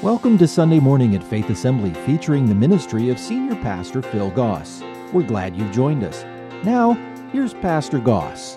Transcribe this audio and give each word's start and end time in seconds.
Welcome 0.00 0.38
to 0.38 0.48
Sunday 0.48 0.80
Morning 0.80 1.14
at 1.14 1.22
Faith 1.22 1.50
Assembly 1.50 1.92
featuring 2.06 2.46
the 2.46 2.54
ministry 2.54 3.10
of 3.10 3.18
Senior 3.18 3.54
Pastor 3.56 4.00
Phil 4.00 4.30
Goss. 4.30 4.82
We're 5.12 5.24
glad 5.24 5.54
you've 5.54 5.72
joined 5.72 6.04
us. 6.04 6.24
Now, 6.64 6.94
here's 7.32 7.52
Pastor 7.52 7.98
Goss. 7.98 8.56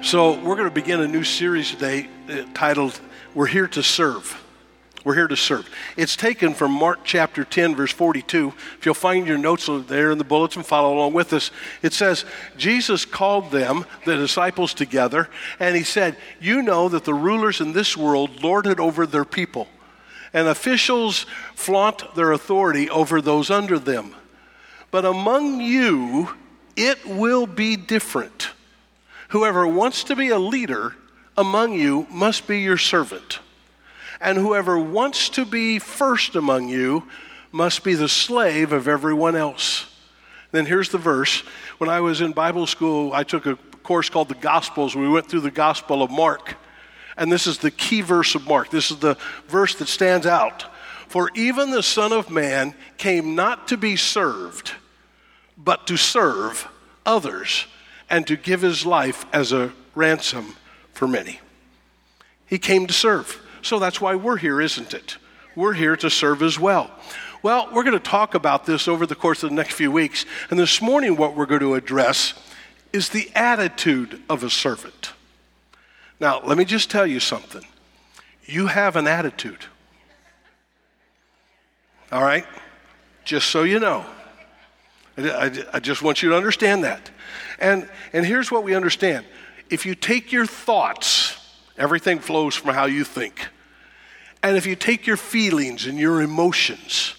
So, 0.00 0.40
we're 0.40 0.56
going 0.56 0.68
to 0.68 0.74
begin 0.74 1.00
a 1.00 1.06
new 1.06 1.22
series 1.22 1.72
today 1.72 2.08
uh, 2.30 2.44
titled 2.54 2.98
We're 3.34 3.48
Here 3.48 3.68
to 3.68 3.82
Serve. 3.82 4.42
We're 5.04 5.16
here 5.16 5.28
to 5.28 5.36
serve. 5.36 5.68
It's 5.98 6.16
taken 6.16 6.54
from 6.54 6.70
Mark 6.70 7.00
chapter 7.04 7.44
10, 7.44 7.74
verse 7.74 7.92
42. 7.92 8.54
If 8.78 8.86
you'll 8.86 8.94
find 8.94 9.26
your 9.26 9.36
notes 9.36 9.68
there 9.88 10.12
in 10.12 10.18
the 10.18 10.24
bulletin, 10.24 10.62
follow 10.62 10.94
along 10.94 11.12
with 11.12 11.34
us. 11.34 11.50
It 11.82 11.92
says, 11.92 12.24
Jesus 12.56 13.04
called 13.04 13.50
them, 13.50 13.84
the 14.06 14.16
disciples, 14.16 14.72
together, 14.72 15.28
and 15.58 15.76
he 15.76 15.82
said, 15.82 16.16
You 16.40 16.62
know 16.62 16.88
that 16.88 17.04
the 17.04 17.12
rulers 17.12 17.60
in 17.60 17.72
this 17.72 17.98
world 17.98 18.42
lord 18.42 18.66
it 18.66 18.80
over 18.80 19.06
their 19.06 19.26
people 19.26 19.68
and 20.32 20.48
officials 20.48 21.26
flaunt 21.54 22.14
their 22.14 22.32
authority 22.32 22.88
over 22.90 23.20
those 23.20 23.50
under 23.50 23.78
them. 23.78 24.14
But 24.90 25.04
among 25.04 25.60
you, 25.60 26.30
it 26.76 27.06
will 27.06 27.46
be 27.46 27.76
different. 27.76 28.50
Whoever 29.28 29.66
wants 29.66 30.04
to 30.04 30.16
be 30.16 30.28
a 30.28 30.38
leader 30.38 30.94
among 31.36 31.72
you 31.72 32.06
must 32.10 32.46
be 32.46 32.60
your 32.60 32.76
servant. 32.76 33.40
And 34.20 34.38
whoever 34.38 34.78
wants 34.78 35.28
to 35.30 35.44
be 35.44 35.78
first 35.78 36.36
among 36.36 36.68
you 36.68 37.04
must 37.50 37.84
be 37.84 37.94
the 37.94 38.08
slave 38.08 38.72
of 38.72 38.88
everyone 38.88 39.36
else. 39.36 39.86
Then 40.52 40.66
here's 40.66 40.90
the 40.90 40.98
verse. 40.98 41.40
When 41.78 41.90
I 41.90 42.00
was 42.00 42.20
in 42.20 42.32
Bible 42.32 42.66
school, 42.66 43.12
I 43.12 43.24
took 43.24 43.46
a 43.46 43.56
course 43.82 44.08
called 44.08 44.28
the 44.28 44.34
Gospels. 44.34 44.94
We 44.94 45.08
went 45.08 45.28
through 45.28 45.40
the 45.40 45.50
Gospel 45.50 46.02
of 46.02 46.10
Mark. 46.10 46.56
And 47.16 47.30
this 47.30 47.46
is 47.46 47.58
the 47.58 47.70
key 47.70 48.00
verse 48.00 48.34
of 48.34 48.46
Mark. 48.46 48.70
This 48.70 48.90
is 48.90 48.98
the 48.98 49.16
verse 49.48 49.74
that 49.76 49.88
stands 49.88 50.26
out. 50.26 50.64
For 51.08 51.30
even 51.34 51.70
the 51.70 51.82
Son 51.82 52.12
of 52.12 52.30
Man 52.30 52.74
came 52.96 53.34
not 53.34 53.68
to 53.68 53.76
be 53.76 53.96
served, 53.96 54.72
but 55.58 55.86
to 55.88 55.96
serve 55.96 56.68
others 57.04 57.66
and 58.08 58.26
to 58.26 58.36
give 58.36 58.62
his 58.62 58.86
life 58.86 59.26
as 59.32 59.52
a 59.52 59.72
ransom 59.94 60.56
for 60.92 61.06
many. 61.06 61.40
He 62.46 62.58
came 62.58 62.86
to 62.86 62.92
serve. 62.92 63.40
So 63.62 63.78
that's 63.78 64.00
why 64.00 64.14
we're 64.14 64.36
here, 64.38 64.60
isn't 64.60 64.94
it? 64.94 65.16
We're 65.54 65.74
here 65.74 65.96
to 65.96 66.10
serve 66.10 66.42
as 66.42 66.58
well. 66.58 66.90
Well, 67.42 67.68
we're 67.72 67.82
going 67.82 67.98
to 67.98 68.10
talk 68.10 68.34
about 68.34 68.66
this 68.66 68.86
over 68.88 69.04
the 69.04 69.14
course 69.14 69.42
of 69.42 69.50
the 69.50 69.56
next 69.56 69.74
few 69.74 69.90
weeks. 69.90 70.24
And 70.48 70.58
this 70.58 70.80
morning, 70.80 71.16
what 71.16 71.36
we're 71.36 71.46
going 71.46 71.60
to 71.60 71.74
address 71.74 72.34
is 72.92 73.08
the 73.08 73.30
attitude 73.34 74.22
of 74.28 74.44
a 74.44 74.50
servant. 74.50 75.12
Now, 76.22 76.40
let 76.44 76.56
me 76.56 76.64
just 76.64 76.88
tell 76.88 77.04
you 77.04 77.18
something. 77.18 77.64
You 78.46 78.68
have 78.68 78.94
an 78.94 79.08
attitude. 79.08 79.66
All 82.12 82.22
right? 82.22 82.46
Just 83.24 83.50
so 83.50 83.64
you 83.64 83.80
know. 83.80 84.06
I, 85.18 85.64
I, 85.72 85.80
just 85.80 86.00
want 86.00 86.22
you 86.22 86.28
to 86.28 86.36
understand 86.36 86.84
that. 86.84 87.10
And, 87.58 87.88
and 88.12 88.24
here's 88.24 88.52
what 88.52 88.62
we 88.62 88.76
understand 88.76 89.26
if 89.68 89.84
you 89.84 89.96
take 89.96 90.30
your 90.30 90.46
thoughts, 90.46 91.36
everything 91.76 92.20
flows 92.20 92.54
from 92.54 92.72
how 92.72 92.84
you 92.84 93.02
think. 93.02 93.48
And 94.44 94.56
if 94.56 94.64
you 94.64 94.76
take 94.76 95.08
your 95.08 95.16
feelings 95.16 95.86
and 95.86 95.98
your 95.98 96.22
emotions, 96.22 97.16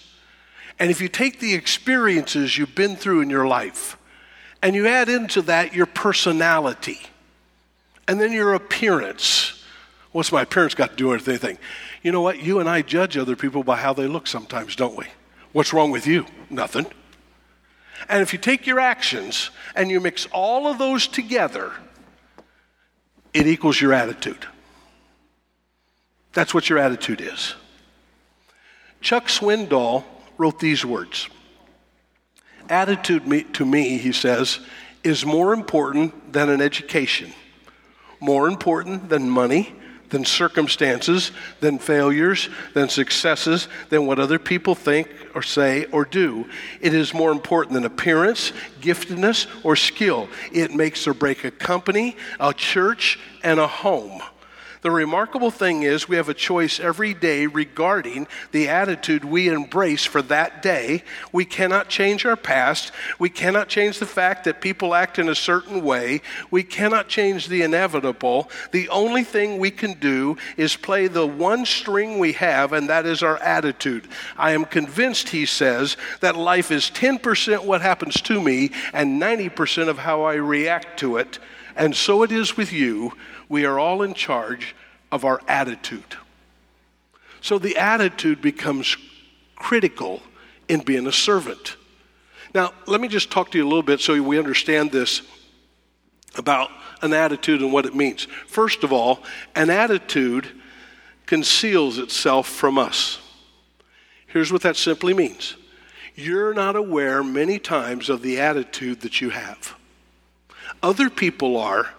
and 0.80 0.90
if 0.90 1.02
you 1.02 1.09
take 1.09 1.42
the 1.42 1.56
experiences 1.56 2.58
you've 2.58 2.74
been 2.74 2.96
through 2.96 3.20
in 3.20 3.30
your 3.30 3.48
life, 3.48 3.98
and 4.62 4.74
you 4.74 4.88
add 4.88 5.09
into 5.09 5.42
that 5.42 5.74
your 5.74 5.88
personality, 5.88 7.02
and 8.08 8.20
then 8.20 8.32
your 8.32 8.54
appearance. 8.54 9.64
What's 10.12 10.32
my 10.32 10.42
appearance 10.42 10.76
got 10.76 10.92
to 10.92 10.96
do 10.96 11.08
with 11.08 11.28
anything? 11.28 11.58
You 12.02 12.12
know 12.12 12.22
what? 12.22 12.42
You 12.42 12.59
and 12.59 12.70
I 12.70 12.82
judge 12.82 13.18
other 13.18 13.36
people 13.36 13.64
by 13.64 13.78
how 13.78 13.94
they 13.94 14.08
look 14.08 14.28
sometimes, 14.28 14.76
don't 14.76 14.98
we? 14.98 15.06
What's 15.54 15.73
wrong 15.73 15.92
with 15.92 16.06
you? 16.06 16.26
Nothing. 16.50 16.86
And 18.09 18.22
if 18.22 18.34
you 18.34 18.40
take 18.40 18.68
your 18.68 18.80
actions 18.80 19.50
and 19.75 19.90
you 19.90 20.00
mix 20.00 20.28
all 20.31 20.68
of 20.68 20.78
those 20.78 21.08
together, 21.08 21.72
it 23.34 23.47
equals 23.47 23.80
your 23.80 23.94
attitude. 23.94 24.46
That's 26.34 26.53
what 26.53 26.69
your 26.69 26.80
attitude 26.80 27.22
is. 27.22 27.56
Chuck 29.02 29.28
Swindoll 29.28 30.03
wrote 30.38 30.59
these 30.59 30.86
words 30.86 31.30
Attitude 32.69 33.53
to 33.53 33.66
me, 33.66 33.97
he 33.97 34.12
says, 34.12 34.59
is 35.03 35.25
more 35.25 35.53
important 35.53 36.34
than 36.34 36.50
an 36.50 36.62
education 36.62 37.34
more 38.23 38.47
important 38.47 39.09
than 39.09 39.29
money, 39.29 39.75
than 40.09 40.23
circumstances, 40.23 41.31
than 41.59 41.78
failures, 41.78 42.47
than 42.73 42.88
successes, 42.88 43.67
than 43.89 44.06
what 44.06 44.17
other 44.17 44.39
people 44.39 44.75
think 44.75 45.09
or 45.35 45.41
say 45.41 45.85
or 45.85 46.06
do. 46.06 46.47
It 46.79 46.94
is 46.94 47.13
more 47.13 47.31
important 47.31 47.73
than 47.73 47.83
appearance, 47.83 48.53
giftedness, 48.79 49.47
or 49.66 49.75
skill. 49.75 50.29
It 50.53 50.73
makes 50.73 51.06
or 51.06 51.13
break 51.13 51.44
a 51.44 51.51
company, 51.51 52.16
a 52.39 52.53
church, 52.53 53.19
and 53.44 53.59
a 53.59 53.67
home. 53.67 54.22
The 54.83 54.91
remarkable 54.91 55.49
thing 55.49 55.83
is, 55.83 56.09
we 56.09 56.17
have 56.17 56.27
a 56.27 56.33
choice 56.33 56.77
every 56.77 57.13
day 57.13 57.47
regarding 57.47 58.27
the 58.51 58.67
attitude 58.67 59.23
we 59.23 59.47
embrace 59.47 60.03
for 60.03 60.21
that 60.23 60.61
day. 60.61 61.03
We 61.31 61.45
cannot 61.45 61.88
change 61.88 62.25
our 62.25 62.35
past. 62.35 62.91
We 63.17 63.29
cannot 63.29 63.69
change 63.69 63.99
the 63.99 64.05
fact 64.05 64.44
that 64.44 64.59
people 64.59 64.94
act 64.94 65.17
in 65.17 65.29
a 65.29 65.35
certain 65.35 65.83
way. 65.85 66.21
We 66.51 66.63
cannot 66.63 67.07
change 67.07 67.47
the 67.47 67.61
inevitable. 67.61 68.51
The 68.71 68.89
only 68.89 69.23
thing 69.23 69.57
we 69.57 69.71
can 69.71 69.94
do 69.94 70.35
is 70.57 70.75
play 70.75 71.07
the 71.07 71.25
one 71.25 71.65
string 71.65 72.19
we 72.19 72.33
have, 72.33 72.73
and 72.73 72.89
that 72.89 73.05
is 73.05 73.23
our 73.23 73.38
attitude. 73.38 74.09
I 74.38 74.51
am 74.51 74.65
convinced, 74.65 75.29
he 75.29 75.45
says, 75.45 75.95
that 76.19 76.35
life 76.35 76.71
is 76.71 76.91
10% 76.91 77.63
what 77.63 77.81
happens 77.81 78.15
to 78.23 78.41
me 78.41 78.71
and 78.91 79.21
90% 79.21 79.88
of 79.88 80.00
how 80.00 80.23
I 80.23 80.33
react 80.33 81.00
to 81.00 81.15
it. 81.15 81.39
And 81.75 81.95
so 81.95 82.21
it 82.23 82.31
is 82.31 82.57
with 82.57 82.71
you 82.71 83.13
we 83.50 83.66
are 83.66 83.80
all 83.80 84.02
in 84.02 84.14
charge 84.14 84.76
of 85.12 85.26
our 85.26 85.42
attitude. 85.48 86.18
So 87.42 87.59
the 87.59 87.78
attitude 87.78 88.42
becomes 88.42 88.98
critical 89.56 90.22
in 90.68 90.81
being 90.81 91.08
a 91.08 91.12
servant. 91.12 91.76
Now, 92.54 92.74
let 92.88 93.02
me 93.02 93.08
just 93.08 93.31
talk 93.31 93.52
to 93.52 93.58
you 93.58 93.64
a 93.64 93.68
little 93.68 93.84
bit 93.84 94.00
so 94.00 94.22
we 94.22 94.38
understand 94.38 94.92
this 94.92 95.22
about 96.36 96.70
an 97.02 97.14
attitude 97.14 97.62
and 97.62 97.74
what 97.74 97.86
it 97.86 97.96
means. 97.96 98.28
First 98.48 98.84
of 98.84 98.94
all, 98.94 99.24
an 99.56 99.70
attitude 99.70 100.48
conceals 101.25 101.98
itself 101.98 102.48
from 102.48 102.78
us. 102.78 103.20
Here's 104.28 104.52
what 104.52 104.62
that 104.62 104.78
simply 104.78 105.14
means 105.14 105.56
you're 106.16 106.54
not 106.54 106.75
aware 106.75 107.24
many 107.24 107.58
times 107.58 108.08
of 108.08 108.22
the 108.22 108.40
attitude 108.40 109.02
that 109.02 109.20
you 109.20 109.31
have. 109.31 109.75
Other 110.81 111.10
people 111.10 111.58
are, 111.58 111.90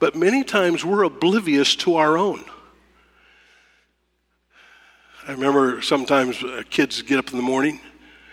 but 0.00 0.16
many 0.16 0.42
times 0.42 0.84
we're 0.84 1.04
oblivious 1.04 1.76
to 1.76 1.96
our 1.96 2.18
own. 2.18 2.44
I 5.28 5.32
remember 5.32 5.82
sometimes 5.82 6.42
uh, 6.42 6.62
kids 6.70 7.02
get 7.02 7.18
up 7.18 7.30
in 7.30 7.36
the 7.36 7.42
morning, 7.42 7.78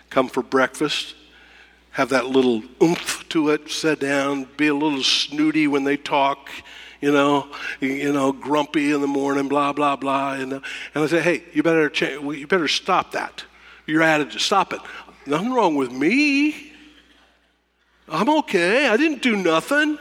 come 0.09 0.29
for 0.29 0.41
breakfast, 0.41 1.13
have 1.91 2.09
that 2.09 2.27
little 2.27 2.63
oomph 2.81 3.27
to 3.29 3.49
it, 3.49 3.69
sit 3.69 3.99
down, 3.99 4.47
be 4.55 4.67
a 4.67 4.73
little 4.73 5.03
snooty 5.03 5.67
when 5.67 5.83
they 5.83 5.97
talk, 5.97 6.49
you 7.01 7.11
know, 7.11 7.49
you 7.81 8.13
know, 8.13 8.31
grumpy 8.31 8.93
in 8.93 9.01
the 9.01 9.07
morning, 9.07 9.47
blah 9.47 9.73
blah 9.73 9.97
blah, 9.97 10.33
and 10.33 10.53
and 10.53 10.63
I 10.95 11.05
say, 11.07 11.21
hey, 11.21 11.43
you 11.53 11.61
better 11.61 11.89
change, 11.89 12.23
you 12.37 12.47
better 12.47 12.69
stop 12.69 13.11
that. 13.11 13.43
Your 13.85 14.01
attitude, 14.01 14.41
stop 14.41 14.73
it. 14.73 14.81
Nothing 15.25 15.51
wrong 15.51 15.75
with 15.75 15.91
me. 15.91 16.71
I'm 18.07 18.29
okay. 18.29 18.87
I 18.87 18.95
didn't 18.95 19.21
do 19.21 19.35
nothing. 19.35 19.97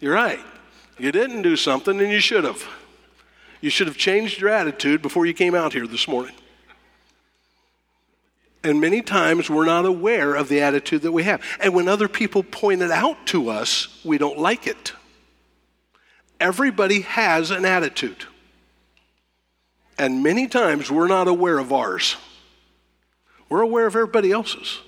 You're 0.00 0.14
right. 0.14 0.40
You 0.98 1.10
didn't 1.12 1.42
do 1.42 1.56
something 1.56 2.00
and 2.00 2.10
you 2.10 2.20
should 2.20 2.44
have. 2.44 2.66
You 3.60 3.70
should 3.70 3.86
have 3.86 3.96
changed 3.96 4.40
your 4.40 4.50
attitude 4.50 5.02
before 5.02 5.26
you 5.26 5.34
came 5.34 5.54
out 5.54 5.72
here 5.72 5.86
this 5.86 6.06
morning. 6.06 6.34
And 8.62 8.80
many 8.80 9.02
times 9.02 9.50
we're 9.50 9.66
not 9.66 9.84
aware 9.84 10.34
of 10.34 10.48
the 10.48 10.62
attitude 10.62 11.02
that 11.02 11.12
we 11.12 11.24
have. 11.24 11.42
And 11.60 11.74
when 11.74 11.88
other 11.88 12.08
people 12.08 12.42
point 12.42 12.82
it 12.82 12.90
out 12.90 13.26
to 13.26 13.50
us, 13.50 14.00
we 14.04 14.16
don't 14.16 14.38
like 14.38 14.66
it. 14.66 14.92
Everybody 16.40 17.02
has 17.02 17.50
an 17.50 17.64
attitude. 17.64 18.24
And 19.98 20.22
many 20.22 20.46
times 20.46 20.90
we're 20.90 21.08
not 21.08 21.28
aware 21.28 21.58
of 21.58 21.72
ours. 21.72 22.16
We're 23.48 23.60
aware 23.60 23.86
of 23.86 23.94
everybody 23.94 24.32
else's. 24.32 24.80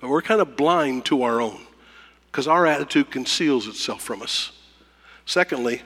But 0.00 0.10
we're 0.10 0.22
kind 0.22 0.40
of 0.40 0.56
blind 0.56 1.06
to 1.06 1.22
our 1.22 1.40
own 1.40 1.60
because 2.26 2.46
our 2.46 2.66
attitude 2.66 3.10
conceals 3.10 3.66
itself 3.66 4.02
from 4.02 4.22
us. 4.22 4.52
Secondly, 5.30 5.80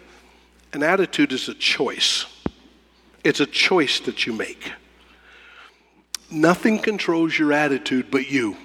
an 0.72 0.82
attitude 0.82 1.30
is 1.30 1.50
a 1.50 1.54
choice. 1.54 2.24
It's 3.22 3.40
a 3.40 3.46
choice 3.46 4.00
that 4.00 4.24
you 4.24 4.32
make. 4.32 4.72
Nothing 6.30 6.78
controls 6.78 7.38
your 7.38 7.52
attitude 7.52 8.10
but 8.10 8.30
you. 8.30 8.56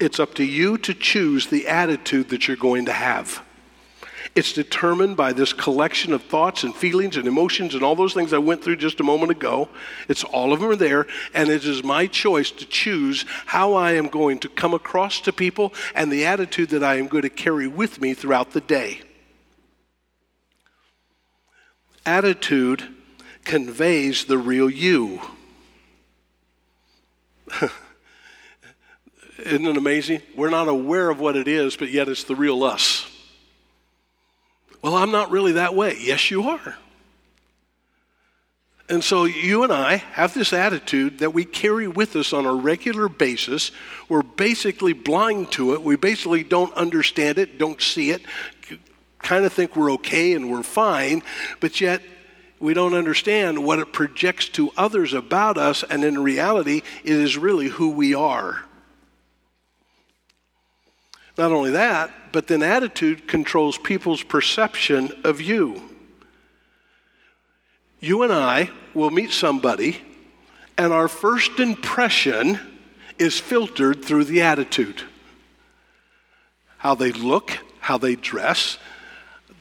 It's 0.00 0.18
up 0.18 0.34
to 0.34 0.44
you 0.44 0.78
to 0.78 0.92
choose 0.92 1.46
the 1.46 1.68
attitude 1.68 2.30
that 2.30 2.48
you're 2.48 2.56
going 2.56 2.86
to 2.86 2.92
have. 2.92 3.40
It's 4.34 4.52
determined 4.52 5.16
by 5.16 5.32
this 5.32 5.52
collection 5.52 6.12
of 6.12 6.24
thoughts 6.24 6.64
and 6.64 6.74
feelings 6.74 7.16
and 7.16 7.28
emotions 7.28 7.76
and 7.76 7.84
all 7.84 7.94
those 7.94 8.14
things 8.14 8.32
I 8.32 8.38
went 8.38 8.64
through 8.64 8.78
just 8.78 8.98
a 8.98 9.04
moment 9.04 9.30
ago. 9.30 9.68
It's 10.08 10.24
all 10.24 10.52
of 10.52 10.58
them 10.58 10.70
are 10.70 10.74
there, 10.74 11.06
and 11.34 11.50
it 11.50 11.64
is 11.64 11.84
my 11.84 12.08
choice 12.08 12.50
to 12.50 12.66
choose 12.66 13.24
how 13.46 13.74
I 13.74 13.92
am 13.92 14.08
going 14.08 14.40
to 14.40 14.48
come 14.48 14.74
across 14.74 15.20
to 15.20 15.32
people 15.32 15.72
and 15.94 16.10
the 16.10 16.26
attitude 16.26 16.70
that 16.70 16.82
I 16.82 16.96
am 16.96 17.06
going 17.06 17.22
to 17.22 17.30
carry 17.30 17.68
with 17.68 18.00
me 18.00 18.12
throughout 18.12 18.50
the 18.50 18.60
day. 18.60 19.02
Attitude 22.06 22.86
conveys 23.44 24.24
the 24.24 24.38
real 24.38 24.70
you. 24.70 25.20
Isn't 29.38 29.66
it 29.66 29.76
amazing? 29.76 30.22
We're 30.36 30.50
not 30.50 30.68
aware 30.68 31.10
of 31.10 31.18
what 31.18 31.36
it 31.36 31.48
is, 31.48 31.76
but 31.76 31.90
yet 31.90 32.08
it's 32.08 32.24
the 32.24 32.36
real 32.36 32.62
us. 32.62 33.06
Well, 34.82 34.96
I'm 34.96 35.10
not 35.10 35.30
really 35.30 35.52
that 35.52 35.74
way. 35.74 35.96
Yes, 36.00 36.30
you 36.30 36.48
are. 36.48 36.76
And 38.88 39.04
so 39.04 39.24
you 39.24 39.62
and 39.62 39.72
I 39.72 39.96
have 39.96 40.34
this 40.34 40.52
attitude 40.52 41.20
that 41.20 41.32
we 41.32 41.44
carry 41.44 41.86
with 41.86 42.16
us 42.16 42.32
on 42.32 42.44
a 42.44 42.52
regular 42.52 43.08
basis. 43.08 43.70
We're 44.08 44.22
basically 44.22 44.94
blind 44.94 45.52
to 45.52 45.74
it. 45.74 45.82
We 45.82 45.94
basically 45.94 46.42
don't 46.42 46.74
understand 46.74 47.38
it, 47.38 47.56
don't 47.56 47.80
see 47.80 48.10
it, 48.10 48.22
kind 49.22 49.44
of 49.44 49.52
think 49.52 49.76
we're 49.76 49.92
okay 49.92 50.34
and 50.34 50.50
we're 50.50 50.62
fine, 50.62 51.22
but 51.60 51.80
yet 51.80 52.02
we 52.58 52.74
don't 52.74 52.94
understand 52.94 53.64
what 53.64 53.78
it 53.78 53.92
projects 53.92 54.48
to 54.50 54.70
others 54.76 55.14
about 55.14 55.56
us, 55.56 55.82
and 55.82 56.04
in 56.04 56.22
reality, 56.22 56.82
it 57.04 57.12
is 57.12 57.38
really 57.38 57.68
who 57.68 57.90
we 57.90 58.14
are. 58.14 58.64
Not 61.38 61.52
only 61.52 61.70
that, 61.70 62.10
but 62.32 62.48
then 62.48 62.62
attitude 62.62 63.26
controls 63.26 63.78
people's 63.78 64.22
perception 64.22 65.10
of 65.24 65.40
you. 65.40 65.80
You 67.98 68.22
and 68.22 68.32
I 68.32 68.70
will 68.92 69.10
meet 69.10 69.30
somebody, 69.30 70.02
and 70.76 70.92
our 70.92 71.08
first 71.08 71.60
impression 71.60 72.58
is 73.18 73.38
filtered 73.38 74.04
through 74.04 74.24
the 74.24 74.42
attitude. 74.42 75.02
How 76.78 76.94
they 76.94 77.12
look, 77.12 77.58
how 77.80 77.98
they 77.98 78.16
dress, 78.16 78.78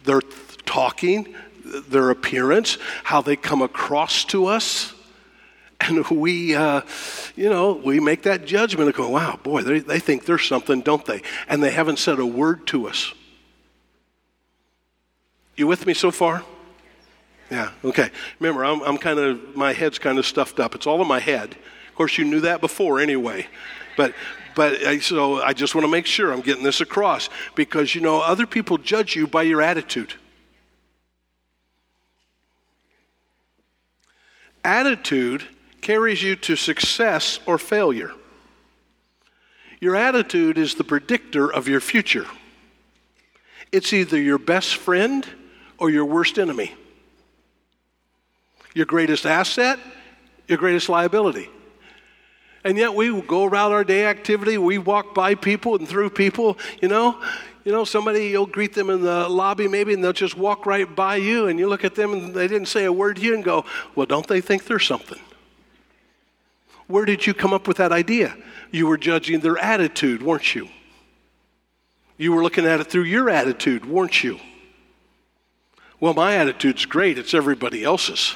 their 0.10 0.22
talking, 0.66 1.36
their 1.64 2.10
appearance, 2.10 2.80
how 3.04 3.22
they 3.22 3.36
come 3.36 3.62
across 3.62 4.26
to 4.26 4.48
us. 4.48 4.94
And 5.82 6.06
we, 6.10 6.56
uh, 6.56 6.82
you 7.36 7.48
know, 7.48 7.74
we 7.74 8.00
make 8.00 8.24
that 8.24 8.46
judgment 8.46 8.88
and 8.88 8.96
go, 8.96 9.10
wow, 9.10 9.40
boy, 9.42 9.62
they, 9.62 9.80
they 9.80 10.00
think 10.00 10.26
there's 10.26 10.46
something, 10.46 10.82
don't 10.82 11.06
they? 11.06 11.22
And 11.48 11.62
they 11.62 11.72
haven't 11.72 12.00
said 12.00 12.20
a 12.20 12.26
word 12.26 12.66
to 12.68 12.88
us. 12.88 13.14
You 15.56 15.68
with 15.68 15.86
me 15.86 15.94
so 15.94 16.10
far? 16.10 16.44
Yeah, 17.52 17.72
okay. 17.84 18.10
Remember, 18.40 18.66
I'm, 18.66 18.82
I'm 18.82 18.98
kind 18.98 19.20
of, 19.20 19.56
my 19.56 19.74
head's 19.74 20.00
kind 20.00 20.18
of 20.18 20.26
stuffed 20.26 20.60
up. 20.60 20.74
It's 20.76 20.88
all 20.88 21.02
in 21.02 21.08
my 21.08 21.20
head. 21.20 21.52
Of 21.90 21.96
course, 21.96 22.18
you 22.18 22.26
knew 22.26 22.42
that 22.42 22.62
before 22.62 23.00
anyway. 23.00 23.48
But, 23.96 24.14
but 24.56 24.82
uh, 24.82 25.00
so 25.00 25.42
I 25.42 25.54
just 25.54 25.76
want 25.76 25.86
to 25.86 25.92
make 25.92 26.06
sure 26.06 26.32
I'm 26.32 26.42
getting 26.42 26.64
this 26.64 26.82
across 26.82 27.30
because, 27.56 27.96
you 27.96 28.02
know, 28.02 28.22
other 28.22 28.46
people 28.46 28.78
judge 28.78 29.16
you 29.16 29.28
by 29.28 29.44
your 29.44 29.62
attitude. 29.62 30.14
Attitude 34.64 35.44
carries 35.82 36.22
you 36.22 36.36
to 36.36 36.56
success 36.56 37.40
or 37.46 37.58
failure. 37.58 38.12
Your 39.80 39.96
attitude 39.96 40.58
is 40.58 40.76
the 40.76 40.84
predictor 40.84 41.52
of 41.52 41.68
your 41.68 41.80
future. 41.80 42.26
It's 43.72 43.94
either 43.94 44.20
your 44.20 44.38
best 44.38 44.76
friend 44.76 45.26
or 45.78 45.90
your 45.90 46.06
worst 46.06 46.38
enemy. 46.38 46.76
Your 48.74 48.86
greatest 48.86 49.26
asset, 49.26 49.80
your 50.48 50.58
greatest 50.58 50.90
liability. 50.90 51.50
And 52.64 52.78
yet 52.78 52.94
we 52.94 53.22
go 53.22 53.46
around 53.46 53.72
our 53.72 53.84
day 53.84 54.06
activity, 54.06 54.58
we 54.58 54.78
walk 54.78 55.16
by 55.16 55.36
people 55.36 55.76
and 55.76 55.88
through 55.88 56.10
people, 56.10 56.58
you 56.82 56.88
know, 56.88 57.22
you 57.64 57.72
know, 57.72 57.84
somebody 57.84 58.28
you'll 58.28 58.46
greet 58.46 58.74
them 58.74 58.90
in 58.90 59.02
the 59.02 59.30
lobby 59.30 59.68
maybe 59.68 59.94
and 59.94 60.04
they'll 60.04 60.14
just 60.14 60.38
walk 60.38 60.66
right 60.66 60.94
by 60.96 61.18
you 61.18 61.48
and 61.48 61.60
you 61.60 61.68
look 61.68 61.84
at 61.84 61.96
them 61.96 62.14
and 62.14 62.34
they 62.34 62.48
didn't 62.48 62.68
say 62.68 62.86
a 62.86 62.92
word 62.92 63.18
to 63.18 63.22
you 63.22 63.36
and 63.36 63.44
go, 63.44 63.66
"Well, 63.96 64.06
don't 64.06 64.28
they 64.28 64.42
think 64.42 64.66
there's 64.66 64.86
something?" 64.86 65.20
Where 66.88 67.06
did 67.06 67.28
you 67.28 67.34
come 67.34 67.54
up 67.54 67.68
with 67.68 67.78
that 67.78 67.92
idea? 67.92 68.36
You 68.72 68.88
were 68.88 68.98
judging 68.98 69.42
their 69.42 69.58
attitude, 69.58 70.24
weren't 70.24 70.56
you? 70.56 70.70
You 72.18 72.34
were 72.34 72.44
looking 72.44 72.66
at 72.66 72.80
it 72.80 72.88
through 72.88 73.04
your 73.04 73.30
attitude, 73.30 73.86
weren't 73.86 74.24
you? 74.24 74.40
Well, 76.00 76.14
my 76.14 76.36
attitude's 76.36 76.86
great, 76.86 77.18
it's 77.18 77.34
everybody 77.34 77.84
else's. 77.84 78.36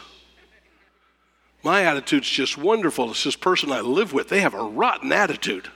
My 1.63 1.83
attitude's 1.83 2.29
just 2.29 2.57
wonderful. 2.57 3.11
It's 3.11 3.23
this 3.23 3.37
person 3.37 3.71
I 3.71 3.79
live 3.79 4.11
with. 4.11 4.27
They 4.27 4.41
have 4.41 4.53
a 4.53 4.61
rotten 4.61 5.11
attitude. 5.13 5.69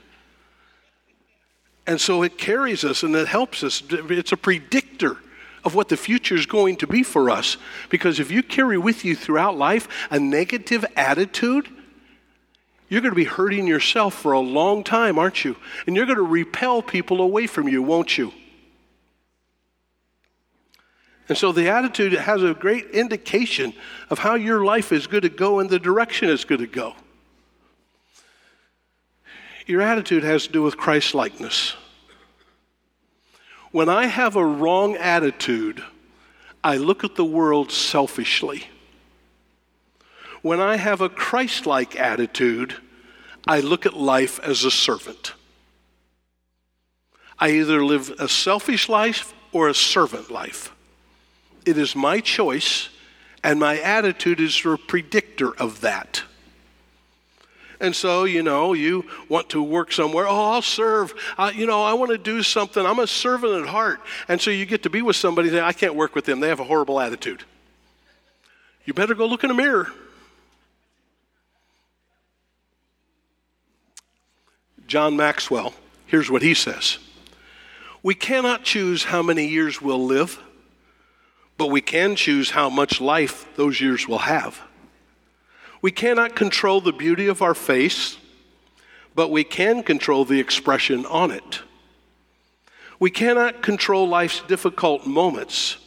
And 1.87 2.01
so 2.01 2.21
it 2.23 2.37
carries 2.37 2.83
us 2.83 3.03
and 3.03 3.15
it 3.15 3.29
helps 3.29 3.63
us. 3.63 3.81
It's 3.89 4.33
a 4.33 4.37
predictor 4.37 5.17
of 5.63 5.73
what 5.73 5.87
the 5.87 5.95
future 5.95 6.35
is 6.35 6.45
going 6.45 6.75
to 6.77 6.87
be 6.87 7.03
for 7.03 7.29
us. 7.29 7.55
Because 7.89 8.19
if 8.19 8.29
you 8.29 8.43
carry 8.43 8.77
with 8.77 9.05
you 9.05 9.15
throughout 9.15 9.57
life 9.57 9.87
a 10.11 10.19
negative 10.19 10.83
attitude, 10.97 11.69
you're 12.89 13.01
going 13.01 13.13
to 13.13 13.15
be 13.15 13.23
hurting 13.23 13.67
yourself 13.67 14.13
for 14.13 14.33
a 14.33 14.39
long 14.39 14.83
time, 14.83 15.17
aren't 15.17 15.45
you? 15.45 15.55
And 15.85 15.95
you're 15.95 16.05
going 16.05 16.17
to 16.17 16.21
repel 16.21 16.81
people 16.81 17.21
away 17.21 17.47
from 17.47 17.69
you, 17.69 17.81
won't 17.81 18.17
you? 18.17 18.33
And 21.29 21.37
so 21.37 21.51
the 21.51 21.69
attitude 21.69 22.13
has 22.13 22.41
a 22.41 22.53
great 22.53 22.91
indication 22.91 23.73
of 24.09 24.19
how 24.19 24.35
your 24.35 24.63
life 24.63 24.91
is 24.91 25.07
going 25.07 25.23
to 25.23 25.29
go 25.29 25.59
and 25.59 25.69
the 25.69 25.79
direction 25.79 26.29
it's 26.29 26.45
going 26.45 26.61
to 26.61 26.67
go. 26.67 26.95
Your 29.65 29.81
attitude 29.81 30.23
has 30.23 30.47
to 30.47 30.53
do 30.53 30.61
with 30.61 30.77
Christ 30.77 31.13
likeness. 31.13 31.75
When 33.71 33.89
I 33.89 34.05
have 34.05 34.37
a 34.37 34.45
wrong 34.45 34.95
attitude, 34.95 35.83
I 36.63 36.77
look 36.77 37.03
at 37.03 37.15
the 37.15 37.25
world 37.25 37.71
selfishly. 37.71 38.67
When 40.41 40.61
I 40.61 40.77
have 40.77 41.01
a 41.01 41.09
Christ 41.09 41.65
like 41.65 41.99
attitude, 41.99 42.77
I 43.45 43.59
look 43.59 43.85
at 43.85 43.93
life 43.93 44.39
as 44.39 44.63
a 44.63 44.71
servant. 44.71 45.33
I 47.37 47.51
either 47.51 47.83
live 47.83 48.11
a 48.17 48.29
selfish 48.29 48.87
life 48.87 49.33
or 49.51 49.67
a 49.67 49.73
servant 49.73 50.31
life. 50.31 50.73
It 51.67 51.77
is 51.77 51.97
my 51.97 52.21
choice, 52.21 52.87
and 53.43 53.59
my 53.59 53.77
attitude 53.81 54.39
is 54.39 54.65
a 54.65 54.77
predictor 54.77 55.53
of 55.53 55.81
that. 55.81 56.23
And 57.81 57.93
so, 57.93 58.23
you 58.23 58.41
know, 58.41 58.71
you 58.71 59.03
want 59.27 59.49
to 59.49 59.61
work 59.61 59.91
somewhere. 59.91 60.25
Oh, 60.29 60.53
I'll 60.53 60.61
serve. 60.61 61.13
You 61.53 61.65
know, 61.65 61.83
I 61.83 61.93
want 61.93 62.11
to 62.11 62.17
do 62.17 62.41
something. 62.41 62.85
I'm 62.85 62.99
a 62.99 63.05
servant 63.05 63.61
at 63.61 63.67
heart. 63.67 63.99
And 64.29 64.39
so 64.39 64.49
you 64.49 64.65
get 64.65 64.83
to 64.83 64.89
be 64.89 65.01
with 65.01 65.17
somebody 65.17 65.59
I 65.59 65.73
can't 65.73 65.93
work 65.93 66.15
with 66.15 66.23
them. 66.23 66.39
They 66.39 66.47
have 66.47 66.61
a 66.61 66.63
horrible 66.63 67.01
attitude. 67.01 67.43
You 68.85 68.93
better 68.93 69.13
go 69.13 69.27
look 69.27 69.43
in 69.43 69.51
a 69.51 69.53
mirror. 69.53 69.91
John 74.87 75.17
Maxwell, 75.17 75.73
here's 76.05 76.31
what 76.31 76.41
he 76.41 76.53
says 76.53 76.97
We 78.01 78.15
cannot 78.15 78.63
choose 78.63 79.03
how 79.03 79.21
many 79.21 79.47
years 79.47 79.81
we'll 79.81 80.05
live, 80.05 80.39
but 81.57 81.71
we 81.71 81.81
can 81.81 82.15
choose 82.15 82.51
how 82.51 82.69
much 82.69 83.01
life 83.01 83.47
those 83.55 83.81
years 83.81 84.07
will 84.07 84.19
have. 84.19 84.61
We 85.81 85.91
cannot 85.91 86.35
control 86.35 86.81
the 86.81 86.93
beauty 86.93 87.27
of 87.27 87.41
our 87.41 87.55
face, 87.55 88.17
but 89.15 89.31
we 89.31 89.43
can 89.43 89.83
control 89.83 90.25
the 90.25 90.39
expression 90.39 91.05
on 91.07 91.31
it. 91.31 91.61
We 92.99 93.11
cannot 93.11 93.61
control 93.61 94.07
life's 94.07 94.41
difficult 94.41 95.05
moments, 95.05 95.77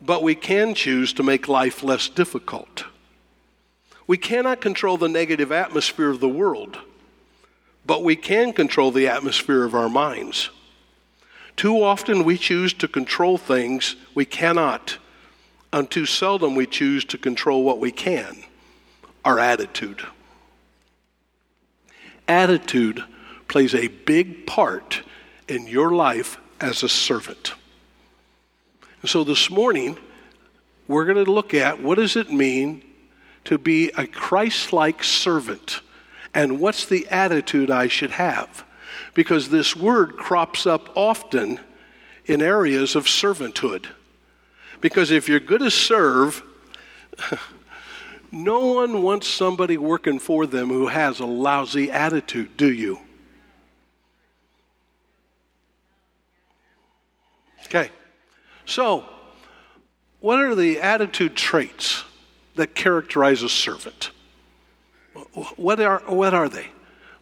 but 0.00 0.22
we 0.22 0.34
can 0.34 0.74
choose 0.74 1.12
to 1.14 1.22
make 1.22 1.48
life 1.48 1.82
less 1.82 2.08
difficult. 2.08 2.84
We 4.06 4.18
cannot 4.18 4.60
control 4.60 4.96
the 4.96 5.08
negative 5.08 5.52
atmosphere 5.52 6.10
of 6.10 6.20
the 6.20 6.28
world, 6.28 6.78
but 7.86 8.02
we 8.02 8.16
can 8.16 8.52
control 8.52 8.90
the 8.90 9.08
atmosphere 9.08 9.64
of 9.64 9.74
our 9.74 9.88
minds. 9.88 10.50
Too 11.62 11.80
often 11.80 12.24
we 12.24 12.38
choose 12.38 12.72
to 12.72 12.88
control 12.88 13.38
things 13.38 13.94
we 14.16 14.24
cannot, 14.24 14.98
and 15.72 15.88
too 15.88 16.06
seldom 16.06 16.56
we 16.56 16.66
choose 16.66 17.04
to 17.04 17.16
control 17.16 17.62
what 17.62 17.78
we 17.78 17.92
can 17.92 18.42
our 19.24 19.38
attitude. 19.38 20.02
Attitude 22.26 23.04
plays 23.46 23.76
a 23.76 23.86
big 23.86 24.44
part 24.44 25.02
in 25.46 25.68
your 25.68 25.92
life 25.92 26.36
as 26.60 26.82
a 26.82 26.88
servant. 26.88 27.54
And 29.00 29.08
so 29.08 29.22
this 29.22 29.48
morning, 29.48 29.96
we're 30.88 31.04
going 31.04 31.24
to 31.24 31.30
look 31.30 31.54
at 31.54 31.80
what 31.80 31.94
does 31.94 32.16
it 32.16 32.32
mean 32.32 32.82
to 33.44 33.56
be 33.56 33.92
a 33.96 34.08
Christ-like 34.08 35.04
servant 35.04 35.78
and 36.34 36.58
what's 36.58 36.84
the 36.84 37.06
attitude 37.06 37.70
I 37.70 37.86
should 37.86 38.10
have? 38.10 38.64
Because 39.14 39.48
this 39.48 39.76
word 39.76 40.16
crops 40.16 40.66
up 40.66 40.90
often 40.96 41.60
in 42.26 42.42
areas 42.42 42.94
of 42.94 43.06
servanthood. 43.06 43.86
Because 44.80 45.10
if 45.10 45.28
you're 45.28 45.40
good 45.40 45.60
to 45.60 45.70
serve, 45.70 46.42
no 48.32 48.74
one 48.74 49.02
wants 49.02 49.28
somebody 49.28 49.76
working 49.76 50.18
for 50.18 50.46
them 50.46 50.68
who 50.68 50.88
has 50.88 51.20
a 51.20 51.26
lousy 51.26 51.90
attitude, 51.90 52.56
do 52.56 52.72
you? 52.72 52.98
Okay. 57.66 57.90
So, 58.66 59.04
what 60.20 60.38
are 60.38 60.54
the 60.54 60.80
attitude 60.80 61.36
traits 61.36 62.04
that 62.54 62.74
characterize 62.74 63.42
a 63.42 63.48
servant? 63.48 64.10
What 65.56 65.80
are, 65.80 66.00
what 66.06 66.34
are 66.34 66.48
they? 66.48 66.68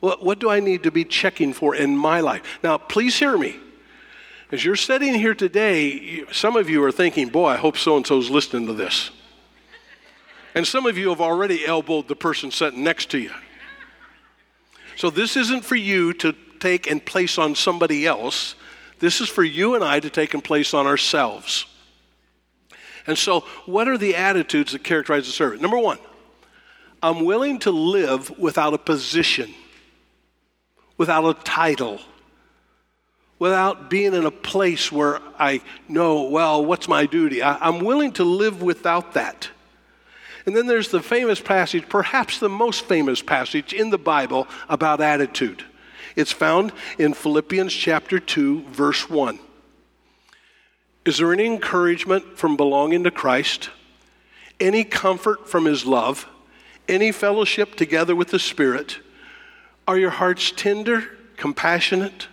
What, 0.00 0.25
what 0.25 0.38
do 0.38 0.50
I 0.50 0.61
need 0.61 0.83
to 0.85 0.90
be 0.90 1.04
checking 1.04 1.52
for 1.52 1.75
in 1.75 1.97
my 1.97 2.21
life? 2.21 2.42
Now, 2.62 2.78
please 2.78 3.19
hear 3.19 3.37
me. 3.37 3.57
As 4.50 4.64
you're 4.64 4.76
sitting 4.76 5.14
here 5.14 5.35
today, 5.35 6.25
some 6.33 6.57
of 6.57 6.69
you 6.69 6.83
are 6.83 6.90
thinking, 6.90 7.28
boy, 7.28 7.47
I 7.47 7.57
hope 7.57 7.76
so 7.76 7.97
and 7.97 8.07
so's 8.07 8.30
listening 8.30 8.66
to 8.66 8.73
this. 8.73 9.11
And 10.54 10.66
some 10.66 10.87
of 10.87 10.99
you 10.99 11.11
have 11.11 11.21
already 11.21 11.64
elbowed 11.64 12.09
the 12.09 12.16
person 12.16 12.50
sitting 12.50 12.83
next 12.83 13.11
to 13.11 13.19
you. 13.19 13.30
So 14.97 15.09
this 15.09 15.37
isn't 15.37 15.64
for 15.64 15.76
you 15.76 16.12
to 16.14 16.35
take 16.59 16.90
and 16.90 17.04
place 17.04 17.38
on 17.38 17.54
somebody 17.54 18.07
else. 18.07 18.54
This 18.99 19.21
is 19.21 19.28
for 19.28 19.45
you 19.45 19.75
and 19.75 19.85
I 19.85 20.00
to 20.00 20.11
take 20.11 20.35
and 20.35 20.42
place 20.42 20.75
on 20.75 20.87
ourselves. 20.87 21.66
And 23.07 23.16
so, 23.16 23.40
what 23.64 23.88
are 23.88 23.97
the 23.97 24.14
attitudes 24.16 24.73
that 24.73 24.85
characterize 24.85 25.26
the 25.26 25.33
servant? 25.33 25.62
Number 25.62 25.78
one, 25.78 25.99
I'm 27.02 27.25
willing 27.25 27.59
to 27.61 27.71
live 27.71 28.38
without 28.38 28.75
a 28.75 28.78
position, 28.78 29.54
without 31.00 31.25
a 31.25 31.33
title, 31.45 31.99
without 33.38 33.88
being 33.88 34.12
in 34.12 34.26
a 34.26 34.30
place 34.30 34.92
where 34.92 35.19
I 35.38 35.62
know, 35.88 36.25
well, 36.25 36.62
what's 36.62 36.88
my 36.88 37.07
duty? 37.07 37.42
I, 37.42 37.69
am 37.69 37.78
willing 37.78 38.12
to 38.12 38.25
live 38.25 38.61
without 38.61 39.14
that. 39.14 39.49
And 40.45 40.54
then 40.54 40.66
there's 40.66 40.90
the 40.90 41.00
famous 41.00 41.40
passage, 41.40 41.88
perhaps 41.88 42.38
the 42.38 42.50
most 42.50 42.85
famous 42.85 43.23
passage 43.23 43.73
in 43.73 43.88
the 43.88 43.97
Bible 43.97 44.47
about 44.69 45.00
attitude. 45.00 45.64
It's 46.16 46.33
found 46.33 46.71
in 46.99 47.14
Philippians 47.14 47.73
chapter 47.73 48.21
2, 48.21 48.64
verse 48.64 49.09
1. 49.09 49.38
Is 51.07 51.16
there 51.16 51.33
any 51.33 51.47
encouragement 51.47 52.37
from 52.37 52.59
belonging 52.59 53.04
to 53.04 53.11
Christ? 53.11 53.71
Any 54.61 54.85
comfort 54.85 55.49
from 55.49 55.64
his 55.64 55.87
love? 55.87 56.28
Any 56.87 57.11
fellowship 57.11 57.75
together 57.75 58.14
with 58.14 58.28
the 58.28 58.38
Spirit? 58.38 58.99
Are 59.90 59.99
your 59.99 60.11
hearts 60.11 60.52
tender, 60.52 61.02
compassionate? 61.37 62.28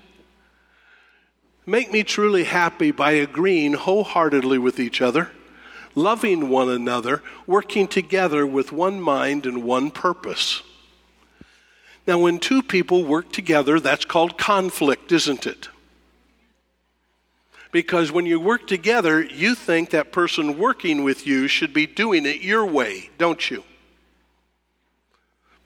Make 1.66 1.92
me 1.92 2.04
truly 2.04 2.44
happy 2.44 2.92
by 2.92 3.14
agreeing 3.14 3.74
wholeheartedly 3.74 4.60
with 4.60 4.80
each 4.80 5.02
other, 5.02 5.32
loving 5.96 6.50
one 6.50 6.70
another, 6.70 7.24
working 7.48 7.88
together 7.88 8.46
with 8.46 8.72
one 8.72 9.02
mind 9.02 9.48
and 9.48 9.64
one 9.64 9.90
purpose. 9.90 10.62
Now, 12.06 12.20
when 12.20 12.38
two 12.38 12.62
people 12.62 13.04
work 13.04 13.32
together, 13.32 13.80
that's 13.80 14.06
called 14.06 14.38
conflict, 14.38 15.12
isn't 15.12 15.48
it? 15.48 15.70
Because 17.72 18.12
when 18.12 18.28
you 18.28 18.40
work 18.40 18.68
together, 18.68 19.24
you 19.24 19.56
think 19.56 19.90
that 19.90 20.12
person 20.12 20.60
working 20.60 21.04
with 21.04 21.26
you 21.26 21.48
should 21.48 21.74
be 21.74 21.88
doing 21.88 22.28
it 22.28 22.42
your 22.42 22.68
way, 22.68 23.10
don't 23.18 23.50
you? 23.50 23.64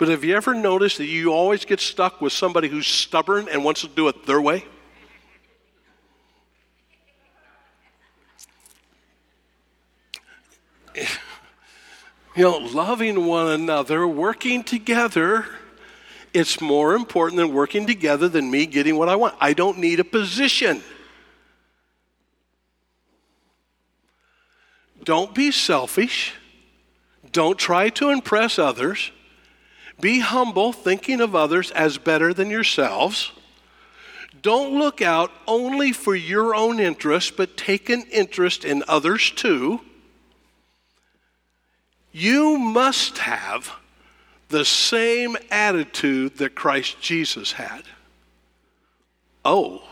But 0.02 0.10
have 0.10 0.24
you 0.24 0.36
ever 0.36 0.56
noticed 0.56 0.98
that 0.98 1.06
you 1.06 1.32
always 1.32 1.64
get 1.64 1.80
stuck 1.80 2.22
with 2.22 2.34
somebody 2.34 2.68
who's 2.68 2.88
stubborn 2.88 3.48
and 3.48 3.64
wants 3.64 3.82
to 3.82 3.88
do 3.88 4.08
it 4.08 4.26
their 4.26 4.42
way? 4.42 4.66
You 12.36 12.44
know, 12.44 12.58
loving 12.58 13.28
one 13.28 13.48
another, 13.48 14.08
working 14.08 14.64
together, 14.64 15.46
it's 16.34 16.62
more 16.62 16.96
important 16.96 17.38
than 17.38 17.54
working 17.54 17.86
together 17.86 18.30
than 18.30 18.50
me 18.50 18.66
getting 18.66 18.98
what 18.98 19.10
I 19.10 19.18
want. 19.18 19.36
I 19.42 19.52
don't 19.52 19.78
need 19.78 20.00
a 20.00 20.06
position. 20.06 20.82
Don't 25.04 25.36
be 25.36 25.52
selfish. 25.52 26.34
Don't 27.34 27.60
try 27.60 27.90
to 27.90 28.10
impress 28.10 28.58
others. 28.58 29.12
Be 30.02 30.20
humble, 30.20 30.74
thinking 30.74 31.22
of 31.22 31.36
others 31.36 31.72
as 31.72 31.98
better 31.98 32.34
than 32.34 32.50
yourselves. 32.50 33.32
Don't 34.42 34.78
look 34.78 35.02
out 35.02 35.32
only 35.48 35.92
for 35.92 36.16
your 36.16 36.56
own 36.56 36.80
interest, 36.80 37.38
but 37.38 37.56
take 37.56 37.90
an 37.90 38.04
interest 38.12 38.66
in 38.66 38.84
others 38.88 39.30
too. 39.32 39.82
You 42.12 42.58
must 42.58 43.20
have 43.20 43.72
the 44.50 44.66
same 44.66 45.38
attitude 45.50 46.38
that 46.38 46.56
Christ 46.56 47.00
Jesus 47.00 47.54
had. 47.54 47.84
Oh, 49.46 49.84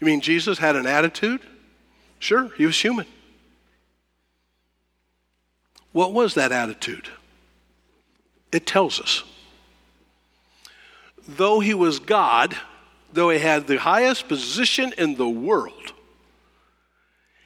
you 0.00 0.06
mean 0.06 0.20
Jesus 0.20 0.58
had 0.58 0.76
an 0.76 0.86
attitude? 0.86 1.40
Sure, 2.18 2.50
he 2.56 2.66
was 2.66 2.80
human. 2.80 3.06
What 5.92 6.12
was 6.12 6.34
that 6.34 6.52
attitude? 6.52 7.08
It 8.52 8.66
tells 8.66 9.00
us. 9.00 9.22
Though 11.28 11.60
he 11.60 11.74
was 11.74 11.98
God, 11.98 12.56
though 13.12 13.30
he 13.30 13.38
had 13.38 13.66
the 13.66 13.78
highest 13.78 14.28
position 14.28 14.92
in 14.96 15.16
the 15.16 15.28
world, 15.28 15.92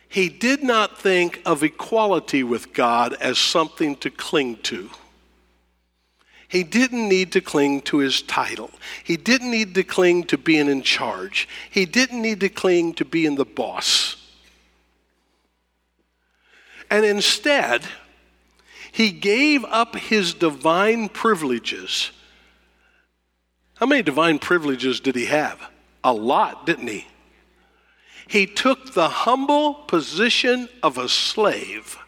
he 0.09 0.29
did 0.29 0.63
not 0.63 0.99
think 0.99 1.41
of 1.47 1.63
equality 1.63 2.43
with 2.43 2.73
God 2.73 3.15
as 3.15 3.39
something 3.39 3.95
to 3.97 4.11
cling 4.11 4.57
to. 4.65 4.91
He 6.49 6.65
didn't 6.65 7.09
need 7.09 7.31
to 7.33 7.41
cling 7.41 7.83
to 7.83 7.99
his 7.99 8.23
title. 8.23 8.73
He 9.05 9.17
didn't 9.17 9.53
need 9.53 9.73
to 9.77 9.85
cling 9.85 10.25
to 10.25 10.37
being 10.37 10.69
in 10.69 10.83
charge. 10.83 11.49
He 11.71 11.87
didn't 11.87 12.21
need 12.21 12.41
to 12.41 12.49
cling 12.49 12.95
to 12.95 13.05
being 13.05 13.37
the 13.37 13.45
boss. 13.45 14.17
And 16.91 17.05
instead, 17.05 17.85
he 18.93 19.11
gave 19.11 19.65
up 19.65 19.97
his 19.97 20.35
divine 20.35 21.09
privileges. 21.09 22.11
How 23.77 23.87
many 23.87 24.03
divine 24.03 24.39
privileges 24.39 25.01
did 25.01 25.17
he 25.17 25.27
have? 25.27 25.61
A 26.05 26.13
lot, 26.13 26.67
didn't 26.67 26.89
he? 26.89 27.07
He 28.27 28.47
took 28.47 28.93
the 28.93 29.09
humble 29.09 29.75
position 29.75 30.69
of 30.83 30.99
a 30.99 31.09
slave 31.09 31.99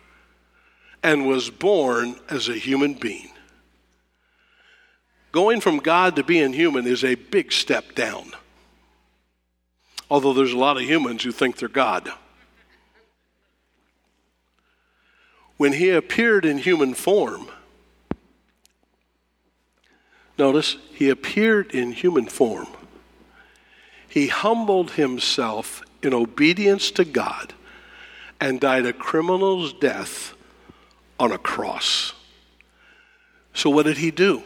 and 1.03 1.27
was 1.27 1.51
born 1.51 2.17
as 2.29 2.49
a 2.49 2.55
human 2.55 2.95
being. 2.95 3.31
Going 5.33 5.61
from 5.61 5.79
God 5.79 6.15
to 6.17 6.23
being 6.23 6.53
human 6.53 6.87
is 6.87 7.03
a 7.03 7.15
big 7.15 7.53
step 7.53 7.95
down. 7.95 8.33
Although 10.11 10.35
there's 10.35 10.53
a 10.53 10.59
lot 10.59 10.77
of 10.77 10.83
humans 10.83 11.23
who 11.23 11.33
think 11.33 11.57
they're 11.57 11.69
God. 11.69 12.13
When 15.63 15.75
he 15.75 15.91
appeared 15.91 16.45
in 16.45 16.59
human 16.59 16.93
form, 16.93 17.47
notice, 20.37 20.77
he 20.93 21.09
appeared 21.09 21.71
in 21.71 21.93
human 21.93 22.27
form. 22.27 22.67
He 24.09 24.27
humbled 24.27 24.91
himself 24.91 25.85
in 26.03 26.13
obedience 26.13 26.91
to 26.91 27.05
God 27.05 27.55
and 28.41 28.59
died 28.59 28.87
a 28.87 28.93
criminal's 28.93 29.73
death 29.73 30.35
on 31.21 31.31
a 31.31 31.39
cross. 31.39 32.13
So, 33.55 33.71
what 33.71 33.87
did 33.87 33.99
he 33.99 34.11
do? 34.11 34.43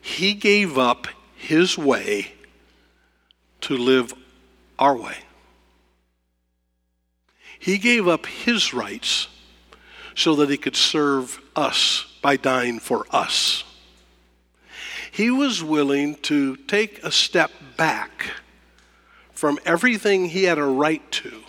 He 0.00 0.32
gave 0.32 0.78
up 0.78 1.08
his 1.36 1.76
way 1.76 2.32
to 3.60 3.76
live 3.76 4.14
our 4.78 4.96
way. 4.96 5.18
He 7.58 7.76
gave 7.76 8.08
up 8.08 8.24
his 8.24 8.72
rights 8.72 9.28
so 10.18 10.34
that 10.34 10.50
he 10.50 10.56
could 10.56 10.74
serve 10.74 11.40
us 11.54 12.04
by 12.20 12.36
dying 12.36 12.80
for 12.80 13.06
us. 13.10 13.62
He 15.12 15.30
was 15.30 15.62
willing 15.62 16.16
to 16.22 16.56
take 16.56 17.00
a 17.04 17.12
step 17.12 17.52
back 17.76 18.32
from 19.30 19.60
everything 19.64 20.24
he 20.24 20.42
had 20.42 20.58
a 20.58 20.64
right 20.64 21.08
to 21.12 21.44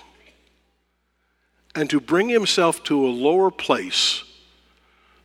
and 1.73 1.89
to 1.89 1.99
bring 1.99 2.29
himself 2.29 2.83
to 2.83 3.03
a 3.03 3.09
lower 3.09 3.49
place 3.49 4.23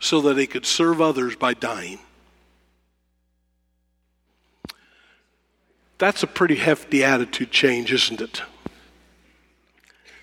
so 0.00 0.22
that 0.22 0.38
he 0.38 0.46
could 0.46 0.64
serve 0.64 1.02
others 1.02 1.36
by 1.36 1.52
dying. 1.52 1.98
That's 5.98 6.22
a 6.22 6.26
pretty 6.26 6.56
hefty 6.56 7.04
attitude 7.04 7.50
change, 7.50 7.92
isn't 7.92 8.22
it? 8.22 8.40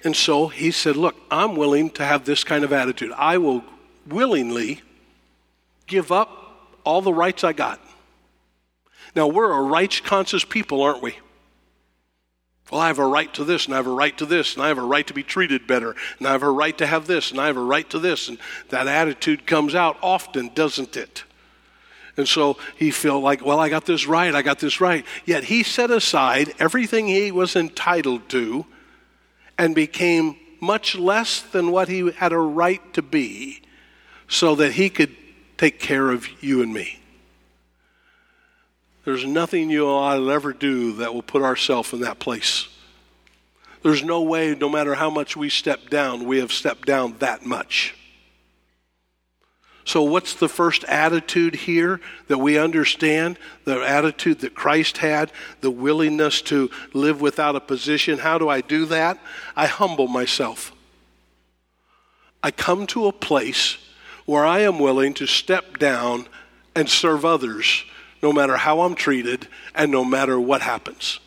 And 0.04 0.16
so 0.16 0.48
he 0.48 0.72
said, 0.72 0.96
Look, 0.96 1.16
I'm 1.30 1.56
willing 1.56 1.90
to 1.92 2.06
have 2.06 2.26
this 2.26 2.44
kind 2.44 2.64
of 2.64 2.74
attitude. 2.74 3.12
I 3.18 3.38
will 3.38 3.64
willingly 4.08 4.82
give 5.88 6.12
up 6.12 6.78
all 6.84 7.02
the 7.02 7.14
rights 7.14 7.44
I 7.44 7.54
got. 7.54 7.80
Now, 9.16 9.28
we're 9.28 9.52
a 9.52 9.62
rights 9.62 10.00
conscious 10.00 10.44
people, 10.44 10.82
aren't 10.82 11.02
we? 11.02 11.18
Well, 12.72 12.80
I 12.80 12.88
have 12.88 13.00
a 13.00 13.06
right 13.06 13.32
to 13.34 13.44
this, 13.44 13.66
and 13.66 13.74
I 13.74 13.78
have 13.78 13.88
a 13.88 13.92
right 13.92 14.18
to 14.18 14.26
this, 14.26 14.56
and 14.56 14.64
I 14.64 14.70
have 14.70 14.78
a 14.78 14.84
right 14.84 15.06
to 15.08 15.14
be 15.14 15.24
treated 15.24 15.68
better, 15.68 15.94
and 16.18 16.28
I 16.28 16.32
have 16.32 16.44
a 16.44 16.50
right 16.50 16.78
to 16.78 16.88
have 16.88 17.06
this, 17.06 17.32
and 17.32 17.40
I 17.40 17.48
have 17.48 17.58
a 17.58 17.62
right 17.62 17.88
to 17.90 18.00
this. 18.00 18.30
And 18.30 18.38
that 18.70 18.88
attitude 18.88 19.46
comes 19.46 19.76
out 19.76 19.98
often, 20.02 20.52
doesn't 20.54 20.96
it? 20.96 21.26
And 22.16 22.28
so 22.28 22.58
he 22.78 22.92
felt 22.92 23.24
like, 23.24 23.46
well, 23.46 23.60
I 23.60 23.68
got 23.68 23.86
this 23.86 24.08
right, 24.08 24.34
I 24.34 24.42
got 24.42 24.60
this 24.60 24.80
right. 24.80 25.06
Yet 25.26 25.46
he 25.46 25.64
set 25.64 25.92
aside 25.92 26.54
everything 26.60 27.08
he 27.08 27.32
was 27.32 27.58
entitled 27.58 28.30
to 28.30 28.66
and 29.62 29.76
became 29.76 30.36
much 30.60 30.96
less 30.96 31.44
than 31.44 31.70
what 31.70 31.88
he 31.88 32.10
had 32.14 32.34
a 32.34 32.38
right 32.38 32.82
to 32.96 33.02
be 33.04 33.62
so 34.28 34.56
that 34.56 34.72
he 34.72 34.90
could 34.90 35.16
take 35.56 35.80
care 35.80 36.10
of 36.10 36.28
you 36.44 36.64
and 36.64 36.74
me. 36.74 37.00
There's 39.06 39.24
nothing 39.24 39.70
you 39.70 39.88
and 39.88 40.04
I 40.04 40.18
will 40.18 40.32
ever 40.32 40.52
do 40.52 40.94
that 40.94 41.14
will 41.14 41.22
put 41.22 41.44
ourselves 41.44 41.94
in 41.94 42.02
that 42.02 42.18
place. 42.18 42.70
There's 43.84 44.04
no 44.04 44.24
way, 44.24 44.56
no 44.56 44.68
matter 44.68 44.96
how 44.96 45.12
much 45.12 45.38
we 45.38 45.52
step 45.52 45.92
down, 45.92 46.26
we 46.26 46.40
have 46.40 46.52
stepped 46.52 46.88
down 46.88 47.18
that 47.20 47.46
much. 47.46 47.96
So, 49.84 50.04
what's 50.04 50.36
the 50.36 50.50
first 50.50 50.84
attitude 50.84 51.56
here 51.56 52.00
that 52.28 52.38
we 52.38 52.58
understand? 52.58 53.40
The 53.66 53.82
attitude 53.82 54.40
that 54.40 54.54
Christ 54.54 54.98
had, 54.98 55.32
the 55.62 55.72
willingness 55.72 56.42
to 56.44 56.70
live 56.94 57.20
without 57.20 57.56
a 57.56 57.60
position. 57.60 58.20
How 58.20 58.38
do 58.38 58.48
I 58.48 58.62
do 58.62 58.86
that? 58.86 59.18
I 59.56 59.66
humble 59.66 60.08
myself. 60.08 60.72
I 62.44 62.52
come 62.52 62.88
to 62.88 63.08
a 63.08 63.12
place 63.12 63.78
where 64.26 64.46
I 64.46 64.60
am 64.60 64.80
willing 64.80 65.14
to 65.16 65.26
step 65.26 65.78
down 65.78 66.28
and 66.76 66.88
serve 66.90 67.26
others 67.26 67.84
no 68.22 68.32
matter 68.32 68.56
how 68.56 68.82
I'm 68.82 68.96
treated 68.96 69.48
and 69.74 69.92
no 69.92 70.06
matter 70.06 70.40
what 70.40 70.62
happens. 70.62 71.20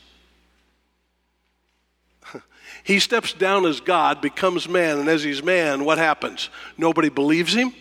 he 2.84 3.00
steps 3.00 3.32
down 3.32 3.66
as 3.66 3.80
God, 3.80 4.20
becomes 4.20 4.68
man, 4.68 4.98
and 4.98 5.08
as 5.08 5.24
he's 5.24 5.42
man, 5.42 5.84
what 5.84 5.98
happens? 5.98 6.50
Nobody 6.78 7.08
believes 7.08 7.52
him. 7.52 7.72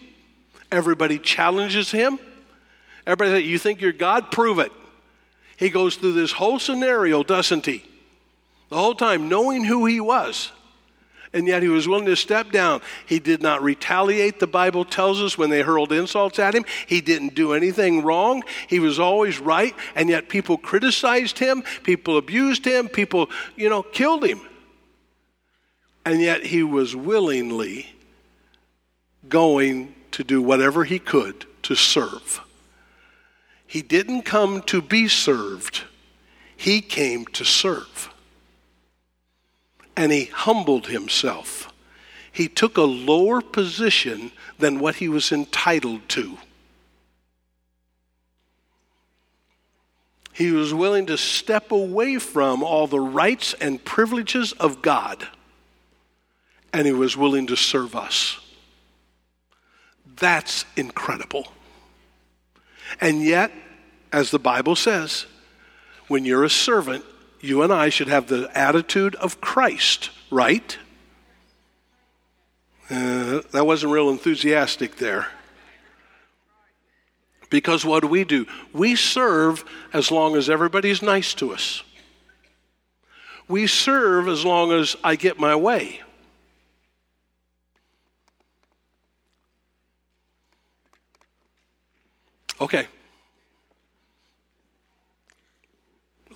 Everybody 0.74 1.20
challenges 1.20 1.92
him. 1.92 2.18
Everybody 3.06 3.42
says, 3.42 3.50
You 3.50 3.60
think 3.60 3.80
you're 3.80 3.92
God? 3.92 4.32
Prove 4.32 4.58
it. 4.58 4.72
He 5.56 5.70
goes 5.70 5.96
through 5.96 6.14
this 6.14 6.32
whole 6.32 6.58
scenario, 6.58 7.24
doesn't 7.24 7.66
he? 7.66 7.86
The 8.70 8.78
whole 8.78 8.96
time, 8.96 9.30
knowing 9.30 9.64
who 9.64 9.86
he 9.86 10.00
was 10.00 10.52
and 11.34 11.48
yet 11.48 11.64
he 11.64 11.68
was 11.68 11.88
willing 11.88 12.06
to 12.06 12.16
step 12.16 12.52
down. 12.52 12.82
He 13.06 13.20
did 13.20 13.42
not 13.42 13.64
retaliate, 13.64 14.40
the 14.40 14.48
Bible 14.48 14.86
tells 14.86 15.22
us, 15.22 15.38
when 15.38 15.50
they 15.50 15.62
hurled 15.62 15.92
insults 15.92 16.38
at 16.38 16.54
him. 16.54 16.64
He 16.86 17.02
didn't 17.02 17.34
do 17.34 17.54
anything 17.54 18.04
wrong. 18.04 18.44
He 18.68 18.80
was 18.80 19.00
always 19.00 19.40
right, 19.40 19.76
and 19.96 20.10
yet 20.10 20.30
people 20.30 20.58
criticized 20.58 21.40
him, 21.40 21.64
people 21.84 22.18
abused 22.18 22.66
him, 22.66 22.88
people, 22.88 23.30
you 23.56 23.70
know, 23.70 23.82
killed 23.82 24.24
him. 24.24 24.42
And 26.06 26.22
yet 26.22 26.46
he 26.46 26.64
was 26.64 26.96
willingly 26.96 27.88
going 29.28 29.96
to 30.14 30.24
do 30.24 30.42
whatever 30.42 30.84
he 30.86 30.98
could 30.98 31.46
to 31.64 31.76
serve. 31.76 32.42
He 33.68 33.82
didn't 33.82 34.24
come 34.24 34.62
to 34.64 34.82
be 34.82 35.08
served, 35.08 35.84
he 36.56 36.82
came 36.82 37.26
to 37.28 37.44
serve 37.44 38.14
and 39.96 40.12
he 40.12 40.26
humbled 40.26 40.88
himself. 40.88 41.72
He 42.32 42.48
took 42.48 42.78
a 42.78 42.82
lower 42.82 43.42
position 43.42 44.32
than 44.58 44.80
what 44.80 44.96
he 44.96 45.08
was 45.08 45.32
entitled 45.32 46.08
to. 46.10 46.38
He 50.34 50.52
was 50.52 50.74
willing 50.74 51.06
to 51.08 51.18
step 51.18 51.72
away 51.72 52.18
from 52.18 52.64
all 52.64 52.88
the 52.88 53.00
rights 53.00 53.54
and 53.62 53.84
privileges 53.84 54.52
of 54.54 54.82
God, 54.82 55.28
and 56.74 56.88
he 56.88 56.94
was 56.94 57.16
willing 57.16 57.46
to 57.48 57.56
serve 57.56 57.96
us. 57.96 58.40
That's 60.24 60.64
incredible. 60.78 61.50
And 63.02 63.22
yet, 63.22 63.52
as 64.14 64.32
the 64.32 64.40
Bible 64.40 64.78
says, 64.78 65.26
when 66.08 66.24
you're 66.24 66.46
a 66.46 66.50
servant, 66.50 67.04
you 67.42 67.62
and 67.62 67.74
I 67.74 67.90
should 67.90 68.08
have 68.08 68.28
the 68.28 68.50
attitude 68.56 69.16
of 69.16 69.42
Christ, 69.42 70.12
right? 70.32 70.78
Uh, 72.90 73.42
that 73.52 73.66
wasn't 73.66 73.92
real 73.92 74.10
enthusiastic 74.10 74.96
there. 74.96 75.28
Because 77.50 77.84
what 77.84 78.00
do 78.00 78.08
we 78.08 78.24
do? 78.24 78.46
We 78.72 78.96
serve 78.96 79.66
as 79.92 80.10
long 80.10 80.38
as 80.38 80.50
everybody's 80.50 81.02
nice 81.02 81.34
to 81.34 81.52
us. 81.52 81.84
We 83.50 83.68
serve 83.68 84.30
as 84.30 84.46
long 84.46 84.72
as 84.72 84.96
I 85.04 85.18
get 85.18 85.38
my 85.38 85.54
way. 85.54 86.00
Okay, 92.64 92.88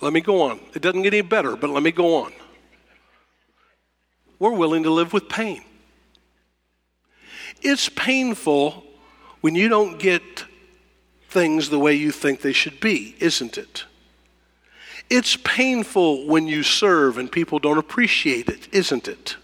Let 0.00 0.12
me 0.12 0.20
go 0.20 0.42
on. 0.42 0.60
It 0.74 0.82
doesn't 0.82 1.02
get 1.02 1.14
any 1.14 1.22
better, 1.22 1.56
but 1.56 1.70
let 1.70 1.82
me 1.82 1.90
go 1.90 2.22
on. 2.22 2.32
We're 4.38 4.52
willing 4.52 4.84
to 4.84 4.90
live 4.90 5.12
with 5.12 5.28
pain. 5.28 5.64
It's 7.60 7.88
painful 7.88 8.84
when 9.40 9.54
you 9.56 9.68
don't 9.68 9.98
get 9.98 10.44
things 11.28 11.68
the 11.68 11.78
way 11.78 11.94
you 11.94 12.12
think 12.12 12.40
they 12.40 12.52
should 12.52 12.78
be, 12.78 13.16
isn't 13.18 13.58
it? 13.58 13.84
It's 15.10 15.36
painful 15.36 16.26
when 16.26 16.46
you 16.46 16.62
serve 16.62 17.18
and 17.18 17.30
people 17.30 17.58
don't 17.58 17.78
appreciate 17.78 18.48
it, 18.48 18.68
isn't 18.72 19.08
it? 19.08 19.36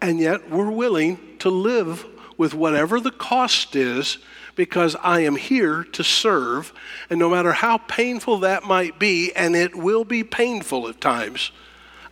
And 0.00 0.18
yet 0.18 0.48
we're 0.50 0.70
willing 0.70 1.18
to 1.40 1.50
live 1.50 2.06
with 2.38 2.54
whatever 2.54 3.00
the 3.00 3.10
cost 3.10 3.76
is 3.76 4.18
because 4.56 4.96
I 5.02 5.20
am 5.20 5.36
here 5.36 5.84
to 5.92 6.04
serve. 6.04 6.72
And 7.08 7.18
no 7.18 7.30
matter 7.30 7.52
how 7.52 7.78
painful 7.78 8.38
that 8.40 8.64
might 8.64 8.98
be, 8.98 9.32
and 9.34 9.56
it 9.56 9.74
will 9.74 10.04
be 10.04 10.24
painful 10.24 10.88
at 10.88 11.00
times, 11.00 11.50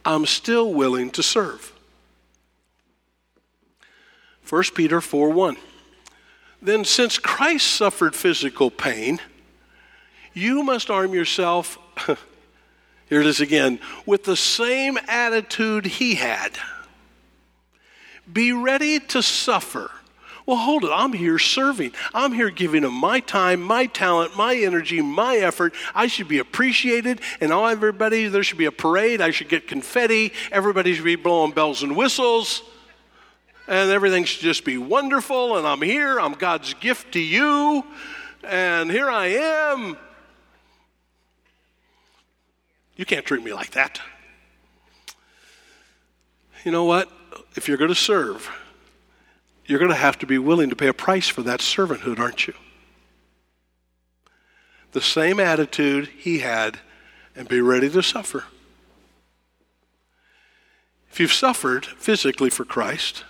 I'm 0.05 0.27
still 0.27 0.73
willing 0.73 1.11
to 1.11 1.23
serve. 1.23 1.73
1 4.49 4.63
Peter 4.75 5.01
4 5.01 5.31
1. 5.31 5.57
Then, 6.61 6.85
since 6.85 7.19
Christ 7.19 7.67
suffered 7.67 8.17
physical 8.17 8.71
pain, 8.71 9.21
you 10.33 10.63
must 10.63 10.91
arm 10.91 11.15
yourself, 11.15 11.79
here 13.09 13.21
it 13.21 13.27
is 13.27 13.41
again, 13.41 13.79
with 14.07 14.25
the 14.25 14.37
same 14.37 14.99
attitude 15.07 15.87
he 15.87 16.15
had. 16.17 16.59
Be 18.31 18.53
ready 18.53 18.99
to 19.01 19.23
suffer 19.23 19.91
well, 20.49 20.57
hold 20.57 20.83
it. 20.83 20.91
I'm 20.91 21.13
here 21.13 21.39
serving. 21.39 21.93
I'm 22.15 22.33
here 22.33 22.49
giving 22.49 22.81
them 22.81 22.95
my 22.95 23.21
time, 23.21 23.61
my 23.61 23.85
talent, 23.85 24.35
my 24.35 24.57
energy, 24.57 25.03
my 25.03 25.37
effort. 25.37 25.75
I 25.95 26.07
should 26.07 26.27
be 26.27 26.39
appreciated. 26.39 27.21
And 27.43 27.53
all 27.53 27.67
everybody, 27.67 28.29
there 28.29 28.43
should 28.43 28.57
be 28.57 28.65
a 28.65 28.73
parade. 28.73 29.21
I 29.21 29.31
should 29.31 29.51
get 29.51 29.69
confetti. 29.69 30.33
Everybody 30.51 30.95
should 30.95 31.05
be 31.05 31.17
blowing 31.17 31.53
bells 31.53 31.83
and 31.83 31.95
whistles. 31.95 32.63
And 33.67 33.91
everything 33.91 34.25
should 34.25 34.41
just 34.41 34.65
be 34.65 34.79
wonderful. 34.79 35.59
And 35.59 35.67
I'm 35.67 35.83
here. 35.83 36.19
I'm 36.19 36.33
God's 36.33 36.73
gift 36.73 37.13
to 37.13 37.21
you. 37.21 37.85
And 38.43 38.91
here 38.91 39.11
I 39.11 39.27
am. 39.27 39.99
You 42.97 43.05
can't 43.05 43.27
treat 43.27 43.45
me 43.45 43.53
like 43.53 43.73
that. 43.73 44.01
You 46.65 46.73
know 46.73 46.85
what? 46.85 47.13
If 47.55 47.69
you're 47.69 47.77
going 47.77 47.89
to 47.89 47.95
serve, 47.95 48.51
you're 49.69 49.79
going 49.79 49.91
to 49.91 49.97
have 49.97 50.19
to 50.19 50.27
be 50.27 50.39
willing 50.39 50.71
to 50.71 50.77
pay 50.77 50.89
a 50.89 50.95
price 50.95 51.29
for 51.29 51.43
that 51.43 51.61
servanthood, 51.61 52.19
aren't 52.19 52.47
you? 52.47 52.55
The 54.93 55.03
same 55.03 55.39
attitude 55.39 56.09
he 56.19 56.39
had 56.39 56.79
and 57.37 57.47
be 57.47 57.61
ready 57.61 57.91
to 57.91 58.03
suffer. 58.03 58.45
If 61.13 61.21
you've 61.21 61.33
suffered 61.33 61.85
physically 61.85 62.49
for 62.49 62.65
Christ, 62.65 63.25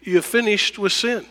you 0.00 0.16
have 0.16 0.24
finished 0.24 0.78
with 0.78 0.92
sin. 0.92 1.26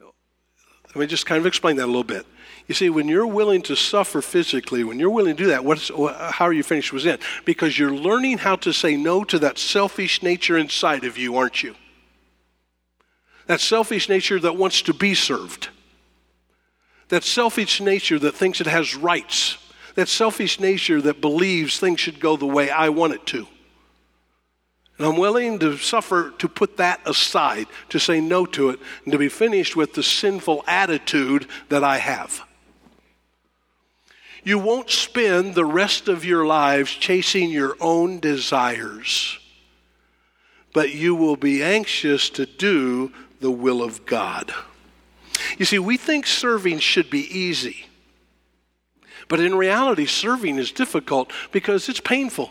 Let 0.00 0.96
me 0.96 1.06
just 1.06 1.26
kind 1.26 1.40
of 1.40 1.46
explain 1.46 1.76
that 1.76 1.84
a 1.84 1.86
little 1.86 2.04
bit. 2.04 2.24
You 2.68 2.74
see, 2.74 2.88
when 2.88 3.08
you're 3.08 3.26
willing 3.26 3.62
to 3.62 3.74
suffer 3.74 4.22
physically, 4.22 4.84
when 4.84 5.00
you're 5.00 5.10
willing 5.10 5.36
to 5.36 5.42
do 5.42 5.48
that, 5.50 5.64
what's, 5.64 5.88
how 5.88 6.44
are 6.46 6.52
you 6.52 6.62
finished 6.62 6.92
with 6.92 7.02
sin? 7.02 7.18
Because 7.44 7.78
you're 7.78 7.94
learning 7.94 8.38
how 8.38 8.56
to 8.56 8.72
say 8.72 8.96
no 8.96 9.24
to 9.24 9.40
that 9.40 9.58
selfish 9.58 10.22
nature 10.22 10.56
inside 10.56 11.04
of 11.04 11.18
you, 11.18 11.36
aren't 11.36 11.64
you? 11.64 11.74
That 13.46 13.60
selfish 13.60 14.08
nature 14.08 14.40
that 14.40 14.56
wants 14.56 14.82
to 14.82 14.94
be 14.94 15.14
served. 15.14 15.68
That 17.08 17.22
selfish 17.22 17.80
nature 17.80 18.18
that 18.18 18.34
thinks 18.34 18.60
it 18.60 18.66
has 18.66 18.96
rights. 18.96 19.58
That 19.94 20.08
selfish 20.08 20.60
nature 20.60 21.00
that 21.02 21.20
believes 21.20 21.78
things 21.78 22.00
should 22.00 22.20
go 22.20 22.36
the 22.36 22.46
way 22.46 22.70
I 22.70 22.88
want 22.88 23.14
it 23.14 23.26
to. 23.26 23.46
And 24.98 25.06
I'm 25.06 25.16
willing 25.16 25.58
to 25.58 25.76
suffer 25.76 26.32
to 26.38 26.48
put 26.48 26.78
that 26.78 27.00
aside, 27.06 27.66
to 27.90 28.00
say 28.00 28.20
no 28.20 28.46
to 28.46 28.70
it, 28.70 28.80
and 29.04 29.12
to 29.12 29.18
be 29.18 29.28
finished 29.28 29.76
with 29.76 29.92
the 29.92 30.02
sinful 30.02 30.64
attitude 30.66 31.46
that 31.68 31.84
I 31.84 31.98
have. 31.98 32.42
You 34.42 34.58
won't 34.58 34.90
spend 34.90 35.54
the 35.54 35.64
rest 35.64 36.08
of 36.08 36.24
your 36.24 36.46
lives 36.46 36.92
chasing 36.92 37.50
your 37.50 37.76
own 37.80 38.20
desires, 38.20 39.38
but 40.72 40.94
you 40.94 41.14
will 41.14 41.36
be 41.36 41.62
anxious 41.62 42.30
to 42.30 42.46
do 42.46 43.12
the 43.40 43.50
will 43.50 43.82
of 43.82 44.06
God. 44.06 44.52
You 45.58 45.64
see, 45.64 45.78
we 45.78 45.96
think 45.96 46.26
serving 46.26 46.78
should 46.78 47.10
be 47.10 47.26
easy. 47.38 47.86
But 49.28 49.40
in 49.40 49.54
reality, 49.54 50.06
serving 50.06 50.58
is 50.58 50.70
difficult 50.70 51.32
because 51.52 51.88
it's 51.88 52.00
painful. 52.00 52.50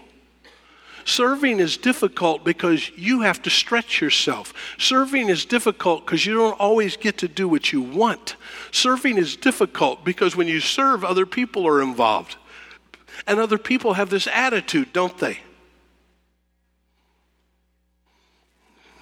Serving 1.06 1.60
is 1.60 1.78
difficult 1.78 2.44
because 2.44 2.90
you 2.98 3.22
have 3.22 3.42
to 3.44 3.50
stretch 3.52 4.02
yourself. 4.02 4.54
Serving 4.80 5.30
is 5.30 5.46
difficult 5.46 6.04
because 6.04 6.26
you 6.26 6.34
don't 6.34 6.60
always 6.60 6.98
get 6.98 7.20
to 7.20 7.28
do 7.28 7.48
what 7.48 7.72
you 7.72 7.82
want. 7.82 8.36
Serving 8.72 9.18
is 9.18 9.36
difficult 9.36 10.04
because 10.04 10.36
when 10.36 10.48
you 10.48 10.60
serve, 10.60 11.06
other 11.06 11.28
people 11.28 11.68
are 11.68 11.82
involved. 11.82 12.38
And 13.28 13.40
other 13.40 13.60
people 13.60 13.94
have 13.94 14.10
this 14.10 14.28
attitude, 14.28 14.92
don't 14.94 15.18
they? 15.20 15.40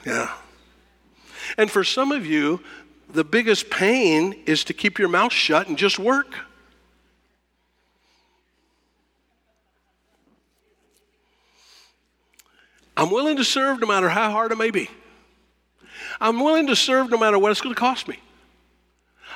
Yeah. 0.06 0.30
And 1.58 1.70
for 1.70 1.84
some 1.84 2.12
of 2.12 2.26
you, 2.26 2.62
the 3.10 3.24
biggest 3.24 3.70
pain 3.70 4.34
is 4.46 4.64
to 4.66 4.74
keep 4.74 4.98
your 4.98 5.10
mouth 5.10 5.32
shut 5.32 5.68
and 5.68 5.78
just 5.78 6.00
work. 6.00 6.36
I'm 12.96 13.10
willing 13.10 13.38
to 13.38 13.44
serve 13.44 13.80
no 13.80 13.88
matter 13.88 14.10
how 14.10 14.32
hard 14.32 14.52
it 14.52 14.58
may 14.58 14.72
be. 14.72 14.90
I'm 16.22 16.40
willing 16.40 16.68
to 16.68 16.76
serve 16.76 17.10
no 17.10 17.18
matter 17.18 17.40
what 17.40 17.52
it's 17.52 17.62
going 17.62 17.74
to 17.74 17.80
cost 17.80 18.08
me. 18.08 18.20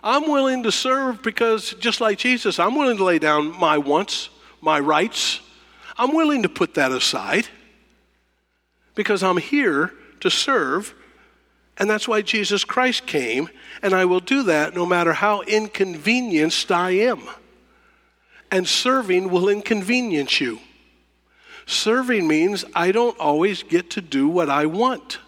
I'm 0.04 0.30
willing 0.30 0.64
to 0.64 0.72
serve 0.72 1.24
because, 1.24 1.74
just 1.80 2.02
like 2.02 2.20
Jesus, 2.20 2.60
I'm 2.60 2.76
willing 2.76 2.98
to 2.98 3.04
lay 3.04 3.20
down 3.20 3.58
my 3.60 3.78
wants, 3.78 4.30
my 4.62 4.80
rights. 4.80 5.42
I'm 5.98 6.16
willing 6.16 6.44
to 6.44 6.50
put 6.50 6.76
that 6.76 6.92
aside 6.92 7.48
because 8.94 9.24
I'm 9.24 9.38
here 9.38 9.92
to 10.20 10.30
serve. 10.30 10.94
And 11.80 11.90
that's 11.90 12.08
why 12.08 12.22
Jesus 12.22 12.64
Christ 12.64 13.06
came, 13.06 13.50
and 13.82 13.94
I 13.94 14.06
will 14.06 14.20
do 14.20 14.44
that 14.44 14.74
no 14.74 14.86
matter 14.86 15.14
how 15.14 15.42
inconvenienced 15.42 16.72
I 16.72 16.92
am. 16.92 17.22
And 18.50 18.68
serving 18.68 19.30
will 19.30 19.50
inconvenience 19.50 20.42
you. 20.42 20.60
Serving 21.68 22.28
means 22.28 22.66
I 22.74 22.92
don't 22.92 23.20
always 23.20 23.62
get 23.62 23.92
to 23.92 24.02
do 24.02 24.28
what 24.28 24.50
I 24.50 24.66
want. 24.66 25.20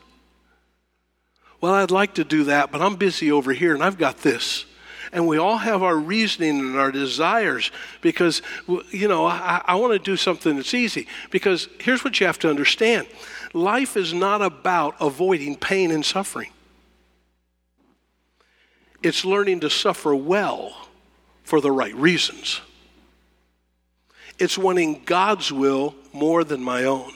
Well, 1.62 1.74
I'd 1.74 1.92
like 1.92 2.16
to 2.16 2.24
do 2.24 2.46
that, 2.46 2.72
but 2.72 2.82
I'm 2.82 2.96
busy 2.96 3.32
over 3.32 3.52
here 3.52 3.74
and 3.74 3.84
I've 3.84 3.98
got 3.98 4.20
this. 4.20 4.66
And 5.12 5.28
we 5.28 5.38
all 5.38 5.58
have 5.58 5.84
our 5.84 5.98
reasoning 5.98 6.60
and 6.60 6.78
our 6.78 6.92
desires 6.92 7.72
because, 8.02 8.42
you 8.92 9.08
know, 9.08 9.26
I, 9.26 9.62
I 9.66 9.76
want 9.76 9.94
to 9.94 10.00
do 10.00 10.16
something 10.16 10.56
that's 10.56 10.74
easy. 10.74 11.08
Because 11.32 11.68
here's 11.80 12.04
what 12.04 12.20
you 12.20 12.28
have 12.28 12.40
to 12.40 12.50
understand 12.50 13.08
life 13.54 13.98
is 13.98 14.14
not 14.14 14.42
about 14.42 14.96
avoiding 15.00 15.56
pain 15.56 15.92
and 15.92 16.06
suffering, 16.06 16.52
it's 19.02 19.24
learning 19.24 19.62
to 19.62 19.70
suffer 19.70 20.14
well 20.16 20.88
for 21.44 21.62
the 21.62 21.72
right 21.72 21.96
reasons. 21.96 22.62
It's 24.38 24.58
wanting 24.58 25.02
God's 25.06 25.52
will 25.52 25.96
more 26.14 26.44
than 26.44 26.64
my 26.64 26.86
own. 26.86 27.12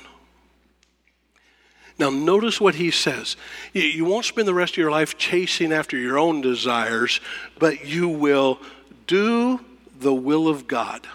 Now, 1.99 2.09
notice 2.09 2.59
what 2.59 2.75
he 2.75 2.91
says. 2.91 3.37
You 3.73 4.03
won't 4.05 4.25
spend 4.25 4.47
the 4.47 4.53
rest 4.53 4.73
of 4.73 4.77
your 4.77 4.91
life 4.91 5.17
chasing 5.17 5.71
after 5.71 5.95
your 5.97 6.17
own 6.17 6.41
desires, 6.41 7.21
but 7.59 7.85
you 7.85 8.09
will 8.09 8.59
do 9.07 9.63
the 9.99 10.13
will 10.13 10.47
of 10.47 10.67
God. 10.67 11.07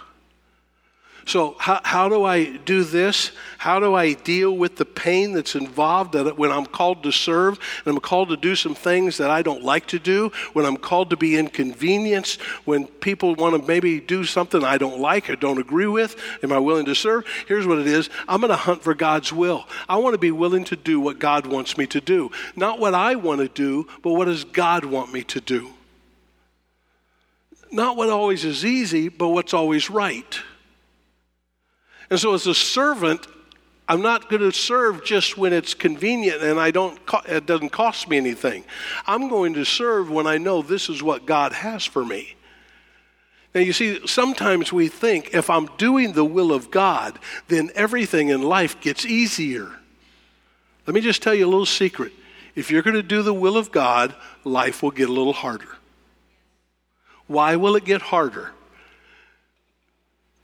So, 1.29 1.57
how, 1.59 1.83
how 1.85 2.09
do 2.09 2.25
I 2.25 2.57
do 2.57 2.85
this? 2.85 3.33
How 3.59 3.81
do 3.81 3.95
I 3.95 4.15
deal 4.15 4.57
with 4.57 4.77
the 4.77 4.87
pain 4.87 5.35
that's 5.35 5.55
involved 5.55 6.15
that 6.15 6.39
when 6.39 6.51
I'm 6.51 6.65
called 6.65 7.03
to 7.03 7.13
serve 7.13 7.59
and 7.85 7.95
I'm 7.95 8.01
called 8.01 8.31
to 8.31 8.37
do 8.39 8.57
some 8.57 8.75
things 8.75 9.19
that 9.19 9.29
I 9.29 9.43
don't 9.43 9.63
like 9.63 9.85
to 9.89 9.99
do, 9.99 10.33
when 10.55 10.65
I'm 10.65 10.79
called 10.79 11.11
to 11.11 11.19
be 11.19 11.37
inconvenienced, 11.37 12.41
when 12.65 12.87
people 12.87 13.35
want 13.35 13.61
to 13.61 13.69
maybe 13.69 14.01
do 14.01 14.25
something 14.25 14.65
I 14.65 14.79
don't 14.79 15.01
like 15.01 15.29
or 15.29 15.37
don't 15.37 15.59
agree 15.59 15.87
with? 15.87 16.17
Am 16.43 16.51
I 16.51 16.59
willing 16.61 16.87
to 16.87 16.95
serve? 16.95 17.27
Here's 17.47 17.67
what 17.67 17.79
it 17.79 17.87
is 17.87 18.09
I'm 18.27 18.41
going 18.41 18.49
to 18.49 18.57
hunt 18.57 18.83
for 18.83 18.95
God's 18.95 19.31
will. 19.31 19.67
I 19.87 19.99
want 19.99 20.15
to 20.15 20.19
be 20.19 20.31
willing 20.31 20.65
to 20.65 20.77
do 20.77 20.99
what 20.99 21.19
God 21.19 21.47
wants 21.47 21.77
me 21.77 21.87
to 21.89 22.01
do. 22.01 22.31
Not 22.57 22.79
what 22.79 22.95
I 22.95 23.17
want 23.17 23.43
to 23.43 23.49
do, 23.49 23.87
but 24.03 24.15
what 24.15 24.25
does 24.25 24.45
God 24.45 24.87
want 24.87 25.13
me 25.13 25.25
to 25.25 25.43
do? 25.43 25.75
Not 27.71 27.99
what 27.99 28.09
always 28.09 28.47
is 28.47 28.65
easy, 28.65 29.11
but 29.11 29.29
what's 29.29 29.53
always 29.53 29.91
right. 29.91 30.41
And 32.11 32.19
so, 32.19 32.35
as 32.35 32.47
a 32.47 32.55
servant, 32.55 33.27
I'm 33.89 34.03
not 34.03 34.29
going 34.29 34.43
to 34.43 34.53
serve 34.53 35.05
just 35.05 35.39
when 35.39 35.55
it's 35.55 35.73
convenient 35.73 36.43
and 36.43 36.61
I 36.61 36.71
don't, 36.71 36.99
it 37.27 37.47
doesn't 37.47 37.71
cost 37.71 38.09
me 38.09 38.19
anything. 38.19 38.65
I'm 39.07 39.29
going 39.29 39.55
to 39.55 39.65
serve 39.65 40.11
when 40.11 40.27
I 40.27 40.37
know 40.37 40.61
this 40.61 40.91
is 40.91 41.03
what 41.03 41.25
God 41.25 41.53
has 41.53 41.87
for 41.87 42.05
me. 42.05 42.37
Now, 43.55 43.63
you 43.63 43.73
see, 43.73 44.07
sometimes 44.07 44.73
we 44.73 44.89
think 44.89 45.35
if 45.35 45.49
I'm 45.49 45.67
doing 45.79 46.13
the 46.13 46.25
will 46.25 46.53
of 46.53 46.71
God, 46.71 47.19
then 47.49 47.71
everything 47.75 48.29
in 48.29 48.43
life 48.43 48.79
gets 48.83 49.07
easier. 49.07 49.71
Let 50.87 50.95
me 50.95 51.01
just 51.01 51.23
tell 51.23 51.35
you 51.35 51.47
a 51.47 51.49
little 51.49 51.67
secret. 51.67 52.13
If 52.55 52.71
you're 52.71 52.83
going 52.83 52.97
to 52.97 53.03
do 53.03 53.23
the 53.23 53.33
will 53.33 53.57
of 53.57 53.73
God, 53.73 54.15
life 54.45 54.83
will 54.83 54.91
get 54.91 55.09
a 55.09 55.13
little 55.13 55.33
harder. 55.33 55.77
Why 57.27 57.57
will 57.57 57.75
it 57.77 57.87
get 57.87 58.03
harder? 58.03 58.53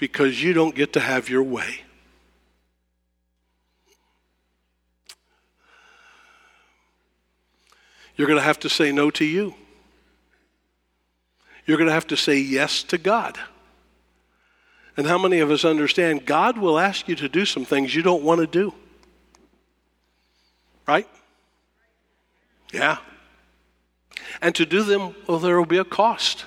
Because 0.04 0.42
you 0.42 0.52
don't 0.52 0.74
get 0.74 0.92
to 0.92 1.00
have 1.00 1.30
your 1.30 1.42
way. 1.42 1.80
You're 8.14 8.26
going 8.26 8.38
to 8.38 8.44
have 8.44 8.60
to 8.60 8.68
say 8.68 8.92
no 8.92 9.10
to 9.12 9.24
you. 9.24 9.54
You're 11.64 11.78
going 11.78 11.88
to 11.88 11.94
have 11.94 12.06
to 12.08 12.18
say 12.18 12.36
yes 12.36 12.82
to 12.82 12.98
God. 12.98 13.38
And 14.94 15.06
how 15.06 15.16
many 15.16 15.40
of 15.40 15.50
us 15.50 15.64
understand 15.64 16.26
God 16.26 16.58
will 16.58 16.78
ask 16.78 17.08
you 17.08 17.14
to 17.14 17.26
do 17.30 17.46
some 17.46 17.64
things 17.64 17.94
you 17.94 18.02
don't 18.02 18.22
want 18.22 18.42
to 18.42 18.46
do? 18.46 18.74
Right? 20.86 21.08
Yeah. 22.74 22.98
And 24.42 24.54
to 24.56 24.66
do 24.66 24.82
them, 24.82 25.14
well, 25.26 25.38
there 25.38 25.56
will 25.56 25.64
be 25.64 25.78
a 25.78 25.82
cost. 25.82 26.44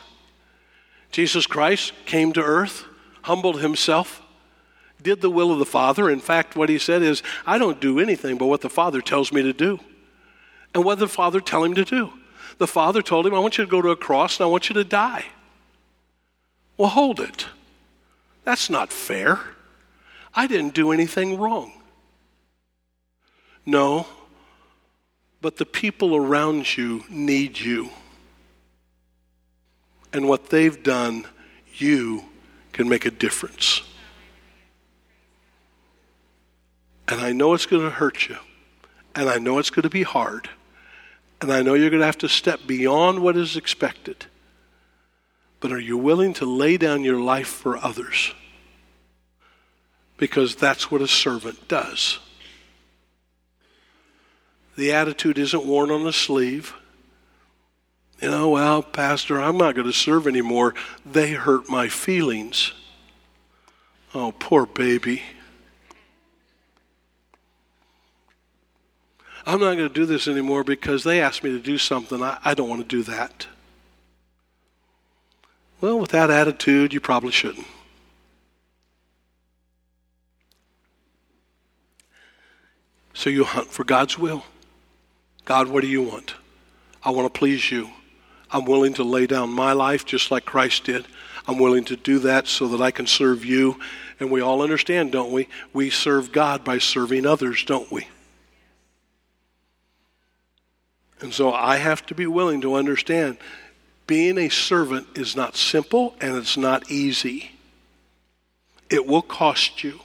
Jesus 1.11 1.47
Christ 1.47 1.93
came 2.05 2.33
to 2.33 2.43
earth 2.43 2.85
humbled 3.27 3.59
himself, 3.61 4.21
did 5.01 5.19
the 5.19 5.29
will 5.29 5.51
of 5.51 5.59
the 5.59 5.65
Father. 5.65 6.09
In 6.09 6.21
fact, 6.21 6.55
what 6.55 6.69
he 6.69 6.79
said 6.79 7.01
is, 7.01 7.21
I 7.45 7.57
don't 7.57 7.81
do 7.81 7.99
anything 7.99 8.37
but 8.37 8.47
what 8.47 8.61
the 8.61 8.69
Father 8.69 9.01
tells 9.01 9.33
me 9.33 9.41
to 9.41 9.51
do. 9.51 9.79
And 10.73 10.85
what 10.85 10.95
did 10.95 11.09
the 11.09 11.13
Father 11.13 11.41
tell 11.41 11.63
him 11.63 11.75
to 11.75 11.83
do? 11.83 12.13
The 12.57 12.67
Father 12.67 13.01
told 13.01 13.27
him, 13.27 13.33
I 13.33 13.39
want 13.39 13.57
you 13.57 13.65
to 13.65 13.69
go 13.69 13.81
to 13.81 13.89
a 13.89 13.97
cross 13.97 14.39
and 14.39 14.45
I 14.45 14.49
want 14.49 14.69
you 14.69 14.75
to 14.75 14.85
die. 14.85 15.25
Well, 16.77 16.89
hold 16.89 17.19
it. 17.19 17.47
That's 18.45 18.69
not 18.69 18.93
fair. 18.93 19.41
I 20.33 20.47
didn't 20.47 20.73
do 20.73 20.91
anything 20.91 21.37
wrong. 21.37 21.73
No, 23.65 24.07
but 25.41 25.57
the 25.57 25.65
people 25.65 26.15
around 26.15 26.77
you 26.77 27.03
need 27.09 27.59
you. 27.59 27.89
And 30.13 30.29
what 30.29 30.49
they've 30.49 30.81
done, 30.81 31.25
you 31.75 32.23
can 32.73 32.87
make 32.87 33.05
a 33.05 33.11
difference. 33.11 33.81
And 37.07 37.21
I 37.21 37.31
know 37.31 37.53
it's 37.53 37.65
going 37.65 37.83
to 37.83 37.89
hurt 37.89 38.27
you. 38.27 38.37
And 39.15 39.29
I 39.29 39.37
know 39.37 39.57
it's 39.59 39.69
going 39.69 39.83
to 39.83 39.89
be 39.89 40.03
hard. 40.03 40.49
And 41.41 41.51
I 41.51 41.61
know 41.61 41.73
you're 41.73 41.89
going 41.89 42.01
to 42.01 42.05
have 42.05 42.17
to 42.19 42.29
step 42.29 42.61
beyond 42.67 43.19
what 43.19 43.37
is 43.37 43.55
expected. 43.55 44.25
But 45.59 45.71
are 45.71 45.79
you 45.79 45.97
willing 45.97 46.33
to 46.35 46.45
lay 46.45 46.77
down 46.77 47.03
your 47.03 47.19
life 47.19 47.47
for 47.47 47.77
others? 47.77 48.33
Because 50.17 50.55
that's 50.55 50.91
what 50.91 51.01
a 51.01 51.07
servant 51.07 51.67
does. 51.67 52.19
The 54.75 54.91
attitude 54.93 55.39
isn't 55.39 55.65
worn 55.65 55.89
on 55.89 56.03
the 56.03 56.13
sleeve. 56.13 56.73
You 58.21 58.29
know, 58.29 58.56
Pastor, 58.81 59.41
I'm 59.41 59.57
not 59.57 59.75
going 59.75 59.87
to 59.87 59.93
serve 59.93 60.27
anymore. 60.27 60.73
They 61.05 61.31
hurt 61.33 61.69
my 61.69 61.89
feelings. 61.89 62.73
Oh, 64.13 64.33
poor 64.37 64.65
baby. 64.65 65.23
I'm 69.45 69.59
not 69.59 69.75
going 69.75 69.87
to 69.87 69.89
do 69.89 70.05
this 70.05 70.27
anymore 70.27 70.63
because 70.63 71.03
they 71.03 71.21
asked 71.21 71.43
me 71.43 71.51
to 71.51 71.59
do 71.59 71.77
something. 71.77 72.21
I, 72.21 72.37
I 72.43 72.53
don't 72.53 72.67
want 72.67 72.81
to 72.81 72.87
do 72.87 73.03
that. 73.03 73.47
Well, 75.79 75.99
with 75.99 76.11
that 76.11 76.29
attitude, 76.29 76.93
you 76.93 76.99
probably 76.99 77.31
shouldn't. 77.31 77.67
So 83.13 83.29
you 83.29 83.45
hunt 83.45 83.67
for 83.67 83.83
God's 83.83 84.17
will. 84.17 84.43
God, 85.45 85.69
what 85.69 85.81
do 85.81 85.87
you 85.87 86.01
want? 86.01 86.35
I 87.03 87.11
want 87.11 87.33
to 87.33 87.39
please 87.39 87.71
you. 87.71 87.89
I'm 88.51 88.65
willing 88.65 88.93
to 88.95 89.03
lay 89.03 89.27
down 89.27 89.51
my 89.51 89.73
life 89.73 90.05
just 90.05 90.31
like 90.31 90.45
Christ 90.45 90.85
did. 90.85 91.05
I'm 91.47 91.57
willing 91.57 91.85
to 91.85 91.95
do 91.95 92.19
that 92.19 92.47
so 92.47 92.67
that 92.69 92.81
I 92.81 92.91
can 92.91 93.07
serve 93.07 93.45
you. 93.45 93.79
And 94.19 94.31
we 94.31 94.41
all 94.41 94.61
understand, 94.61 95.11
don't 95.11 95.31
we? 95.31 95.47
We 95.73 95.89
serve 95.89 96.31
God 96.31 96.63
by 96.63 96.77
serving 96.77 97.25
others, 97.25 97.63
don't 97.63 97.91
we? 97.91 98.07
And 101.19 101.33
so 101.33 101.51
I 101.51 101.77
have 101.77 102.05
to 102.07 102.15
be 102.15 102.27
willing 102.27 102.61
to 102.61 102.75
understand 102.75 103.37
being 104.05 104.37
a 104.37 104.49
servant 104.49 105.07
is 105.15 105.35
not 105.35 105.55
simple 105.55 106.15
and 106.21 106.35
it's 106.35 106.57
not 106.57 106.89
easy. 106.89 107.51
It 108.89 109.05
will 109.05 109.21
cost 109.21 109.83
you. 109.83 109.99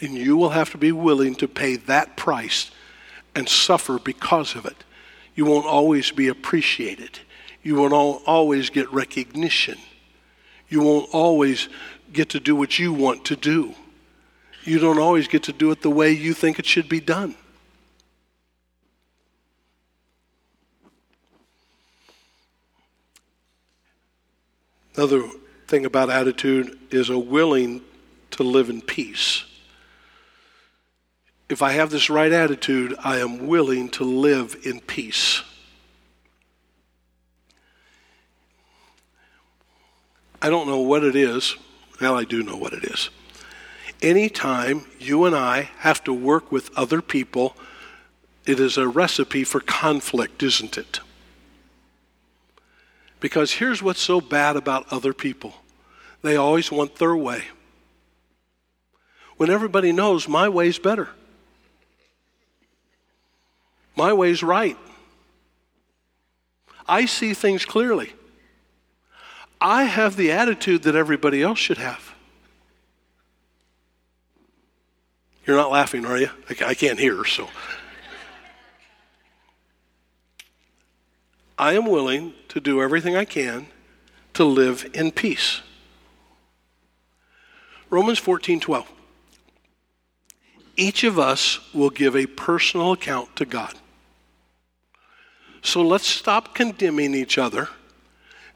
And 0.00 0.14
you 0.14 0.36
will 0.36 0.50
have 0.50 0.70
to 0.70 0.78
be 0.78 0.92
willing 0.92 1.34
to 1.36 1.48
pay 1.48 1.76
that 1.76 2.16
price 2.16 2.70
and 3.34 3.48
suffer 3.48 3.98
because 3.98 4.54
of 4.54 4.64
it. 4.64 4.84
You 5.34 5.44
won't 5.44 5.66
always 5.66 6.10
be 6.10 6.28
appreciated. 6.28 7.20
You 7.62 7.76
won't 7.76 7.92
always 8.26 8.70
get 8.70 8.92
recognition. 8.92 9.78
You 10.68 10.82
won't 10.82 11.08
always 11.12 11.68
get 12.12 12.30
to 12.30 12.40
do 12.40 12.56
what 12.56 12.78
you 12.78 12.92
want 12.92 13.24
to 13.26 13.36
do. 13.36 13.74
You 14.64 14.78
don't 14.78 14.98
always 14.98 15.28
get 15.28 15.44
to 15.44 15.52
do 15.52 15.70
it 15.70 15.82
the 15.82 15.90
way 15.90 16.12
you 16.12 16.34
think 16.34 16.58
it 16.58 16.66
should 16.66 16.88
be 16.88 17.00
done. 17.00 17.34
Another 24.96 25.28
thing 25.66 25.86
about 25.86 26.10
attitude 26.10 26.78
is 26.90 27.08
a 27.08 27.18
willing 27.18 27.80
to 28.32 28.42
live 28.42 28.68
in 28.68 28.82
peace. 28.82 29.44
If 31.50 31.62
I 31.62 31.72
have 31.72 31.90
this 31.90 32.08
right 32.08 32.30
attitude, 32.30 32.94
I 33.02 33.18
am 33.18 33.48
willing 33.48 33.88
to 33.90 34.04
live 34.04 34.56
in 34.62 34.78
peace. 34.78 35.42
I 40.40 40.48
don't 40.48 40.68
know 40.68 40.78
what 40.78 41.02
it 41.02 41.16
is. 41.16 41.56
Well, 42.00 42.16
I 42.16 42.22
do 42.22 42.44
know 42.44 42.56
what 42.56 42.72
it 42.72 42.84
is. 42.84 43.10
Anytime 44.00 44.86
you 45.00 45.24
and 45.24 45.34
I 45.34 45.70
have 45.78 46.04
to 46.04 46.12
work 46.12 46.52
with 46.52 46.70
other 46.78 47.02
people, 47.02 47.56
it 48.46 48.60
is 48.60 48.78
a 48.78 48.86
recipe 48.86 49.42
for 49.42 49.58
conflict, 49.58 50.44
isn't 50.44 50.78
it? 50.78 51.00
Because 53.18 53.54
here's 53.54 53.82
what's 53.82 54.00
so 54.00 54.20
bad 54.20 54.54
about 54.54 54.90
other 54.92 55.12
people 55.12 55.54
they 56.22 56.36
always 56.36 56.70
want 56.70 56.96
their 56.96 57.16
way. 57.16 57.46
When 59.36 59.50
everybody 59.50 59.90
knows 59.90 60.28
my 60.28 60.48
way's 60.48 60.78
better, 60.78 61.08
my 64.00 64.14
way's 64.14 64.42
right. 64.42 64.78
I 66.88 67.04
see 67.04 67.34
things 67.34 67.66
clearly. 67.66 68.14
I 69.60 69.82
have 69.82 70.16
the 70.16 70.32
attitude 70.32 70.84
that 70.84 70.96
everybody 70.96 71.42
else 71.42 71.58
should 71.58 71.76
have. 71.76 72.14
You're 75.44 75.58
not 75.58 75.70
laughing, 75.70 76.06
are 76.06 76.16
you? 76.16 76.30
I 76.64 76.72
can't 76.72 76.98
hear, 76.98 77.26
so. 77.26 77.48
I 81.58 81.74
am 81.74 81.84
willing 81.84 82.32
to 82.48 82.58
do 82.58 82.80
everything 82.80 83.16
I 83.16 83.26
can 83.26 83.66
to 84.32 84.44
live 84.44 84.88
in 84.94 85.12
peace. 85.12 85.60
Romans 87.90 88.18
14 88.18 88.60
12. 88.60 88.90
Each 90.76 91.04
of 91.04 91.18
us 91.18 91.60
will 91.74 91.90
give 91.90 92.16
a 92.16 92.24
personal 92.24 92.92
account 92.92 93.36
to 93.36 93.44
God. 93.44 93.74
So 95.62 95.82
let's 95.82 96.06
stop 96.06 96.54
condemning 96.54 97.14
each 97.14 97.38
other 97.38 97.68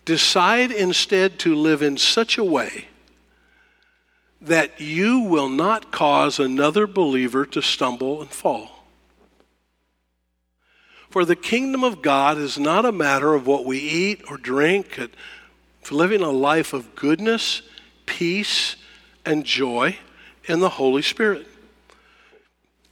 Decide 0.04 0.70
instead 0.70 1.38
to 1.40 1.54
live 1.54 1.80
in 1.82 1.96
such 1.96 2.36
a 2.36 2.44
way 2.44 2.88
that 4.40 4.78
you 4.80 5.20
will 5.20 5.48
not 5.48 5.90
cause 5.90 6.38
another 6.38 6.86
believer 6.86 7.46
to 7.46 7.62
stumble 7.62 8.20
and 8.20 8.30
fall. 8.30 8.84
For 11.08 11.24
the 11.24 11.36
kingdom 11.36 11.82
of 11.82 12.02
God 12.02 12.36
is 12.36 12.58
not 12.58 12.84
a 12.84 12.92
matter 12.92 13.34
of 13.34 13.46
what 13.46 13.64
we 13.64 13.78
eat 13.78 14.22
or 14.28 14.36
drink, 14.36 15.00
living 15.90 16.20
a 16.20 16.30
life 16.30 16.74
of 16.74 16.94
goodness, 16.94 17.62
peace, 18.04 18.76
and 19.24 19.44
joy 19.44 19.96
in 20.44 20.60
the 20.60 20.70
Holy 20.70 21.02
Spirit. 21.02 21.46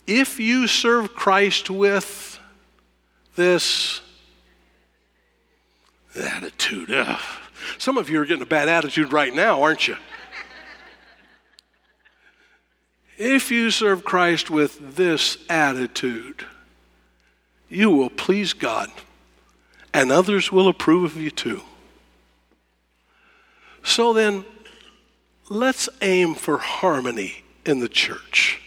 If 0.06 0.40
you 0.40 0.66
serve 0.66 1.14
Christ 1.14 1.68
with 1.68 2.31
this 3.36 4.00
Attitude. 6.14 6.90
Ugh. 6.90 7.20
Some 7.78 7.96
of 7.96 8.10
you 8.10 8.20
are 8.20 8.26
getting 8.26 8.42
a 8.42 8.46
bad 8.46 8.68
attitude 8.68 9.12
right 9.12 9.34
now, 9.34 9.62
aren't 9.62 9.88
you? 9.88 9.96
If 13.16 13.50
you 13.50 13.70
serve 13.70 14.04
Christ 14.04 14.50
with 14.50 14.96
this 14.96 15.38
attitude, 15.48 16.44
you 17.68 17.90
will 17.90 18.10
please 18.10 18.52
God, 18.52 18.90
and 19.94 20.10
others 20.10 20.50
will 20.50 20.68
approve 20.68 21.04
of 21.04 21.16
you 21.16 21.30
too. 21.30 21.62
So 23.84 24.12
then, 24.12 24.44
let's 25.48 25.88
aim 26.00 26.34
for 26.34 26.58
harmony 26.58 27.44
in 27.64 27.80
the 27.80 27.88
church, 27.88 28.60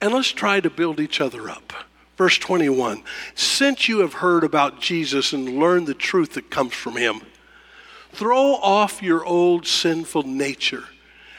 and 0.00 0.12
let's 0.12 0.30
try 0.30 0.60
to 0.60 0.70
build 0.70 0.98
each 1.00 1.20
other 1.20 1.48
up. 1.48 1.72
Verse 2.16 2.38
21 2.38 3.02
Since 3.34 3.88
you 3.88 4.00
have 4.00 4.14
heard 4.14 4.44
about 4.44 4.80
Jesus 4.80 5.32
and 5.32 5.58
learned 5.58 5.86
the 5.86 5.94
truth 5.94 6.34
that 6.34 6.50
comes 6.50 6.74
from 6.74 6.96
him, 6.96 7.20
throw 8.12 8.54
off 8.54 9.02
your 9.02 9.24
old 9.24 9.66
sinful 9.66 10.24
nature 10.24 10.84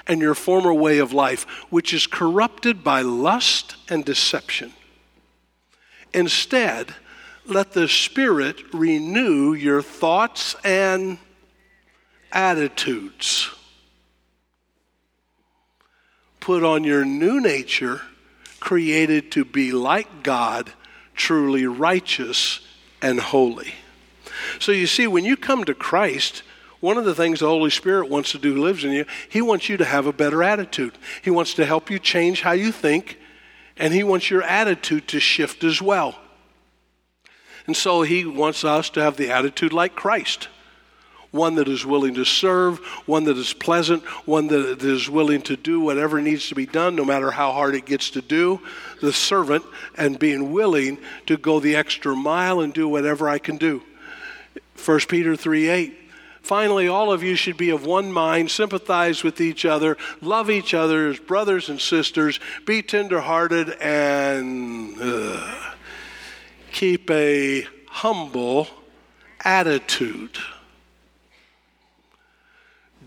and 0.07 0.19
your 0.19 0.35
former 0.35 0.73
way 0.73 0.97
of 0.97 1.13
life, 1.13 1.45
which 1.69 1.93
is 1.93 2.07
corrupted 2.07 2.83
by 2.83 3.01
lust 3.01 3.75
and 3.89 4.03
deception. 4.03 4.73
Instead, 6.13 6.93
let 7.45 7.71
the 7.71 7.87
Spirit 7.87 8.61
renew 8.73 9.53
your 9.53 9.81
thoughts 9.81 10.55
and 10.63 11.17
attitudes. 12.31 13.49
Put 16.39 16.63
on 16.63 16.83
your 16.83 17.05
new 17.05 17.39
nature 17.39 18.01
created 18.63 19.29
to 19.29 19.43
be 19.43 19.73
like 19.73 20.23
God, 20.23 20.71
truly 21.15 21.67
righteous 21.67 22.61
and 23.01 23.19
holy. 23.19 23.73
So 24.57 24.71
you 24.71 24.87
see, 24.87 25.05
when 25.05 25.25
you 25.25 25.35
come 25.35 25.65
to 25.65 25.73
Christ, 25.73 26.43
one 26.79 26.97
of 26.97 27.03
the 27.03 27.13
things 27.13 27.41
the 27.41 27.47
Holy 27.47 27.69
Spirit 27.69 28.09
wants 28.09 28.31
to 28.31 28.39
do 28.39 28.55
lives 28.55 28.85
in 28.85 28.93
you. 28.93 29.05
He 29.27 29.41
wants 29.41 29.67
you 29.67 29.75
to 29.75 29.83
have 29.83 30.07
a 30.07 30.13
better 30.13 30.41
attitude. 30.41 30.97
He 31.21 31.29
wants 31.29 31.53
to 31.55 31.65
help 31.65 31.89
you 31.89 31.99
change 31.99 32.41
how 32.41 32.53
you 32.53 32.71
think, 32.71 33.19
and 33.75 33.93
He 33.93 34.01
wants 34.01 34.29
your 34.29 34.43
attitude 34.43 35.09
to 35.09 35.19
shift 35.19 35.65
as 35.65 35.81
well. 35.81 36.15
And 37.67 37.75
so 37.75 38.03
He 38.03 38.23
wants 38.23 38.63
us 38.63 38.89
to 38.91 39.01
have 39.01 39.17
the 39.17 39.29
attitude 39.29 39.73
like 39.73 39.93
Christ 39.93 40.47
one 41.33 41.55
that 41.55 41.67
is 41.67 41.83
willing 41.83 42.13
to 42.13 42.23
serve, 42.23 42.77
one 43.07 43.23
that 43.23 43.37
is 43.37 43.53
pleasant, 43.53 44.03
one 44.27 44.47
that 44.47 44.83
is 44.83 45.09
willing 45.09 45.41
to 45.41 45.57
do 45.57 45.79
whatever 45.79 46.21
needs 46.21 46.47
to 46.47 46.55
be 46.55 46.67
done, 46.67 46.95
no 46.95 47.03
matter 47.03 47.31
how 47.31 47.51
hard 47.51 47.73
it 47.73 47.85
gets 47.85 48.11
to 48.11 48.21
do. 48.21 48.61
The 49.01 49.11
servant 49.11 49.65
and 49.97 50.17
being 50.17 50.53
willing 50.53 50.99
to 51.25 51.35
go 51.35 51.59
the 51.59 51.75
extra 51.75 52.15
mile 52.15 52.61
and 52.61 52.71
do 52.71 52.87
whatever 52.87 53.27
I 53.27 53.39
can 53.39 53.57
do. 53.57 53.81
1 54.85 54.99
Peter 55.09 55.35
3 55.35 55.69
8. 55.69 55.99
Finally, 56.43 56.87
all 56.87 57.11
of 57.11 57.23
you 57.23 57.35
should 57.35 57.57
be 57.57 57.71
of 57.71 57.85
one 57.85 58.11
mind, 58.11 58.51
sympathize 58.51 59.23
with 59.23 59.41
each 59.41 59.65
other, 59.65 59.97
love 60.21 60.51
each 60.51 60.73
other 60.73 61.07
as 61.07 61.17
brothers 61.17 61.69
and 61.69 61.81
sisters, 61.81 62.39
be 62.65 62.83
tenderhearted, 62.83 63.71
and 63.81 64.95
uh, 65.01 65.71
keep 66.71 67.09
a 67.09 67.65
humble 67.87 68.67
attitude. 69.43 70.37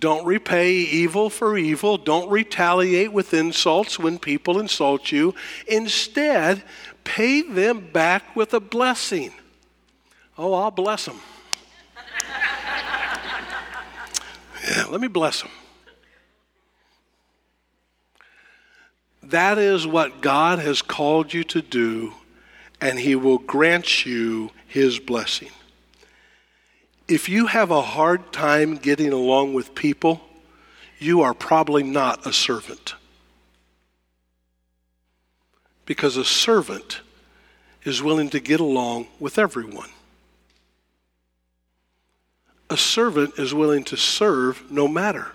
Don't 0.01 0.27
repay 0.27 0.73
evil 0.73 1.31
for 1.31 1.57
evil. 1.57 1.97
Don't 1.97 2.29
retaliate 2.29 3.13
with 3.13 3.33
insults 3.33 3.99
when 3.99 4.19
people 4.19 4.59
insult 4.59 5.13
you. 5.13 5.35
Instead, 5.67 6.63
pay 7.05 7.43
them 7.43 7.89
back 7.93 8.35
with 8.35 8.53
a 8.53 8.61
blessing. 8.61 9.33
Oh, 10.37 10.53
I'll 10.55 10.71
bless 10.71 11.07
them. 11.07 11.21
yeah, 14.69 14.85
let 14.91 15.01
me 15.01 15.09
bless 15.09 15.43
them. 15.43 15.51
That 19.23 19.59
is 19.59 19.87
what 19.87 20.21
God 20.21 20.59
has 20.59 20.83
called 20.83 21.33
you 21.33 21.43
to 21.45 21.63
do, 21.63 22.13
and 22.81 22.99
He 22.99 23.17
will 23.17 23.39
grant 23.39 24.05
you 24.07 24.51
His 24.69 24.99
blessing 24.99 25.51
if 27.09 27.29
you 27.29 27.47
have 27.47 27.71
a 27.71 27.83
hard 27.83 28.33
time 28.33 28.77
getting 28.77 29.13
along 29.13 29.55
with 29.55 29.75
people, 29.75 30.21
you 30.99 31.23
are 31.23 31.35
probably 31.35 31.83
not 31.83 32.27
a 32.27 32.33
servant. 32.33 32.95
Because 35.85 36.17
a 36.17 36.25
servant 36.25 37.01
is 37.85 38.03
willing 38.03 38.31
to 38.31 38.41
get 38.41 38.59
along 38.59 39.07
with 39.21 39.39
everyone. 39.39 39.91
A 42.69 42.77
servant 42.77 43.39
is 43.39 43.55
willing 43.55 43.85
to 43.85 43.97
serve 43.97 44.69
no 44.71 44.89
matter. 44.89 45.29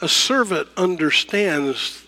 A 0.00 0.08
servant 0.08 0.68
understands 0.78 2.06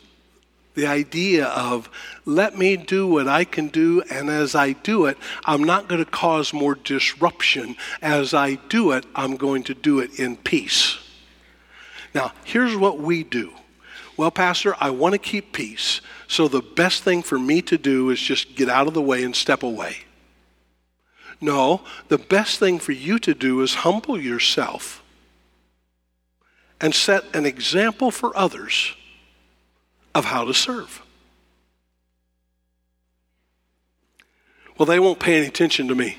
the 0.75 0.87
idea 0.87 1.47
of 1.47 1.91
let 2.25 2.57
me 2.57 2.77
do 2.77 3.07
what 3.07 3.29
I 3.29 3.45
can 3.45 3.69
do, 3.69 4.03
and 4.11 4.31
as 4.31 4.55
I 4.55 4.73
do 4.73 5.07
it, 5.07 5.19
I'm 5.45 5.65
not 5.65 5.89
going 5.89 6.03
to 6.03 6.11
cause 6.11 6.53
more 6.53 6.75
disruption. 6.75 7.77
As 8.01 8.33
I 8.33 8.55
do 8.55 8.93
it, 8.93 9.05
I'm 9.15 9.37
going 9.37 9.65
to 9.65 9.75
do 9.75 10.01
it 10.01 10.19
in 10.19 10.37
peace. 10.37 10.99
Now, 12.15 12.33
here's 12.45 12.77
what 12.77 12.99
we 12.99 13.23
do. 13.23 13.53
Well, 14.17 14.31
Pastor, 14.31 14.75
I 14.79 14.91
want 14.91 15.15
to 15.15 15.19
keep 15.19 15.53
peace, 15.53 16.01
so 16.29 16.49
the 16.49 16.63
best 16.63 17.03
thing 17.03 17.23
for 17.23 17.39
me 17.39 17.63
to 17.63 17.79
do 17.79 18.11
is 18.11 18.21
just 18.21 18.55
get 18.55 18.69
out 18.69 18.87
of 18.87 18.95
the 18.95 19.03
way 19.03 19.25
and 19.25 19.35
step 19.35 19.63
away. 19.63 19.99
No, 21.41 21.83
the 22.09 22.19
best 22.19 22.59
thing 22.59 22.79
for 22.79 22.93
you 22.93 23.19
to 23.19 23.35
do 23.35 23.63
is 23.63 23.75
humble 23.75 24.21
yourself 24.21 25.03
and 26.81 26.95
set 26.95 27.25
an 27.35 27.47
example 27.47 28.11
for 28.11 28.37
others 28.37 28.95
of 30.15 30.25
how 30.25 30.45
to 30.45 30.55
serve. 30.55 31.03
Well, 34.79 34.87
they 34.87 34.99
won't 34.99 35.21
pay 35.21 35.37
any 35.37 35.47
attention 35.47 35.89
to 35.89 35.95
me. 35.95 36.19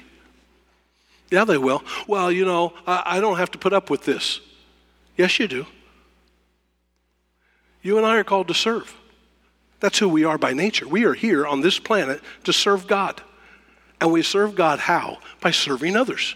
Yeah, 1.31 1.45
they 1.45 1.57
will. 1.57 1.83
Well, 2.07 2.31
you 2.31 2.45
know, 2.45 2.73
I, 2.85 3.03
I 3.05 3.19
don't 3.19 3.37
have 3.37 3.51
to 3.51 3.57
put 3.57 3.73
up 3.73 3.89
with 3.89 4.05
this. 4.05 4.39
Yes, 5.17 5.39
you 5.39 5.47
do. 5.47 5.65
You 7.81 7.97
and 7.97 8.05
I 8.05 8.17
are 8.17 8.23
called 8.23 8.47
to 8.47 8.53
serve. 8.53 8.95
That's 9.79 9.99
who 9.99 10.07
we 10.07 10.23
are 10.23 10.37
by 10.37 10.53
nature. 10.53 10.87
We 10.87 11.03
are 11.05 11.13
here 11.13 11.45
on 11.45 11.61
this 11.61 11.77
planet 11.77 12.21
to 12.45 12.53
serve 12.53 12.87
God. 12.87 13.21
And 13.99 14.11
we 14.11 14.21
serve 14.21 14.55
God 14.55 14.79
how? 14.79 15.17
By 15.41 15.51
serving 15.51 15.95
others. 15.95 16.35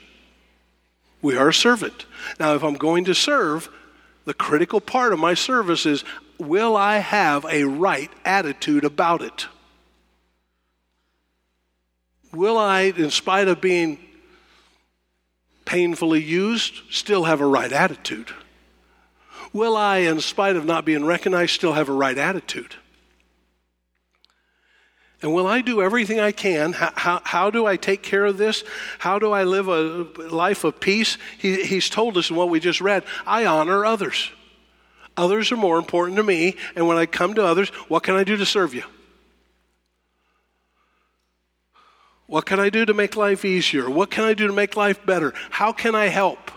We 1.21 1.37
are 1.37 1.49
a 1.49 1.53
servant. 1.53 2.05
Now, 2.39 2.55
if 2.55 2.63
I'm 2.63 2.75
going 2.75 3.05
to 3.05 3.15
serve, 3.15 3.69
the 4.25 4.33
critical 4.33 4.81
part 4.81 5.13
of 5.13 5.19
my 5.19 5.33
service 5.33 5.85
is 5.85 6.03
will 6.39 6.75
I 6.75 6.97
have 6.97 7.45
a 7.45 7.63
right 7.63 8.11
attitude 8.25 8.83
about 8.83 9.21
it? 9.21 9.47
Will 12.33 12.57
I, 12.57 12.81
in 12.81 13.09
spite 13.09 13.47
of 13.47 13.61
being 13.61 13.99
painfully 15.65 16.21
used, 16.21 16.81
still 16.89 17.23
have 17.23 17.41
a 17.41 17.45
right 17.45 17.71
attitude? 17.71 18.31
Will 19.53 19.75
I, 19.75 19.97
in 19.97 20.19
spite 20.21 20.55
of 20.55 20.65
not 20.65 20.85
being 20.85 21.05
recognized, 21.05 21.53
still 21.53 21.73
have 21.73 21.89
a 21.89 21.93
right 21.93 22.17
attitude? 22.17 22.75
And 25.21 25.33
will 25.33 25.47
I 25.47 25.61
do 25.61 25.81
everything 25.81 26.19
I 26.19 26.31
can? 26.31 26.73
How, 26.73 26.91
how, 26.95 27.21
how, 27.23 27.49
do 27.49 27.65
I 27.65 27.75
take 27.75 28.03
care 28.03 28.23
of 28.23 28.37
this? 28.37 28.63
How 28.99 29.17
do 29.17 29.31
I 29.31 29.45
live 29.45 29.67
a 29.67 30.03
life 30.29 30.63
of 30.63 30.79
peace? 30.79 31.17
He, 31.39 31.63
he's 31.63 31.89
told 31.89 32.17
us 32.17 32.29
in 32.29 32.35
what 32.35 32.49
we 32.49 32.59
just 32.59 32.81
read 32.81 33.03
I 33.25 33.45
honor 33.45 33.83
others. 33.83 34.29
Others 35.17 35.51
are 35.51 35.57
more 35.57 35.77
important 35.77 36.17
to 36.17 36.23
me. 36.23 36.55
And 36.75 36.87
when 36.87 36.97
I 36.97 37.07
come 37.07 37.33
to 37.33 37.43
others, 37.43 37.69
what 37.89 38.03
can 38.03 38.15
I 38.15 38.23
do 38.23 38.37
to 38.37 38.45
serve 38.45 38.73
you? 38.73 38.83
What 42.27 42.45
can 42.45 42.59
I 42.59 42.69
do 42.69 42.85
to 42.85 42.93
make 42.93 43.15
life 43.15 43.43
easier? 43.43 43.89
What 43.89 44.11
can 44.11 44.25
I 44.25 44.33
do 44.33 44.47
to 44.47 44.53
make 44.53 44.75
life 44.75 45.03
better? 45.05 45.33
How 45.49 45.71
can 45.71 45.95
I 45.95 46.07
help? 46.07 46.51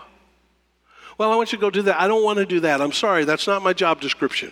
Well, 1.17 1.31
I 1.31 1.35
want 1.35 1.51
you 1.51 1.57
to 1.57 1.61
go 1.61 1.69
do 1.69 1.81
that. 1.83 1.99
I 1.99 2.07
don't 2.07 2.23
want 2.23 2.39
to 2.39 2.45
do 2.45 2.59
that. 2.61 2.81
I'm 2.81 2.91
sorry, 2.91 3.25
that's 3.25 3.47
not 3.47 3.61
my 3.61 3.73
job 3.73 4.01
description. 4.01 4.51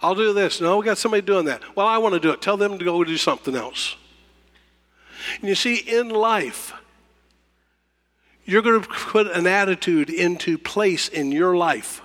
I'll 0.00 0.14
do 0.14 0.34
this. 0.34 0.60
No, 0.60 0.76
we 0.76 0.84
got 0.84 0.98
somebody 0.98 1.22
doing 1.22 1.46
that. 1.46 1.62
Well, 1.74 1.86
I 1.86 1.96
want 1.98 2.12
to 2.14 2.20
do 2.20 2.30
it. 2.30 2.42
Tell 2.42 2.58
them 2.58 2.78
to 2.78 2.84
go 2.84 3.02
do 3.04 3.16
something 3.16 3.56
else. 3.56 3.96
And 5.40 5.48
you 5.48 5.54
see, 5.54 5.76
in 5.76 6.10
life, 6.10 6.74
you're 8.44 8.62
going 8.62 8.80
to 8.80 8.88
put 8.88 9.26
an 9.28 9.46
attitude 9.46 10.10
into 10.10 10.58
place 10.58 11.08
in 11.08 11.32
your 11.32 11.56
life. 11.56 12.02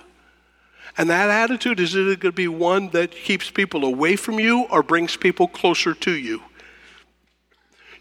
And 0.96 1.08
that 1.10 1.30
attitude 1.30 1.80
is 1.80 1.94
it 1.94 2.04
going 2.04 2.18
to 2.18 2.32
be 2.32 2.48
one 2.48 2.90
that 2.90 3.12
keeps 3.12 3.50
people 3.50 3.84
away 3.84 4.16
from 4.16 4.38
you 4.38 4.62
or 4.70 4.82
brings 4.82 5.16
people 5.16 5.46
closer 5.48 5.94
to 5.94 6.12
you? 6.12 6.42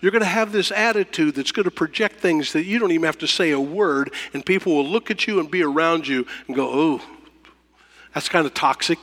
You're 0.02 0.12
going 0.12 0.23
to 0.23 0.28
have 0.28 0.52
this 0.52 0.71
attitude 0.71 1.36
that's 1.36 1.52
going 1.52 1.65
to 1.65 1.71
project 1.71 2.19
things 2.19 2.54
that 2.54 2.63
you 2.63 2.80
don't 2.80 2.91
even 2.91 3.06
have 3.06 3.17
to 3.17 3.28
say 3.28 3.52
a 3.52 3.60
word, 3.60 4.13
and 4.34 4.45
people 4.45 4.73
will 4.73 4.88
look 4.88 5.12
at 5.12 5.28
you 5.28 5.39
and 5.39 5.52
be 5.52 5.62
around 5.62 6.08
you 6.08 6.25
and 6.47 6.56
go, 6.56 6.69
oh, 6.71 7.02
that's 8.13 8.30
kind 8.30 8.45
of 8.45 8.54
toxic. 8.54 8.99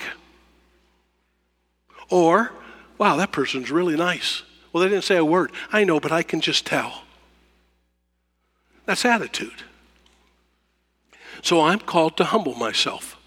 Or, 2.09 2.53
wow, 2.97 3.17
that 3.17 3.31
person's 3.31 3.71
really 3.71 3.97
nice. 3.97 4.43
Well, 4.73 4.83
they 4.83 4.89
didn't 4.89 5.05
say 5.05 5.17
a 5.17 5.25
word. 5.25 5.53
I 5.71 5.85
know, 5.85 6.01
but 6.01 6.13
I 6.13 6.23
can 6.23 6.41
just 6.41 6.65
tell. 6.67 7.03
That's 8.87 9.05
attitude. 9.05 9.65
So 11.43 11.61
I'm 11.61 11.81
called 11.81 12.17
to 12.17 12.25
humble 12.25 12.55
myself, 12.55 13.19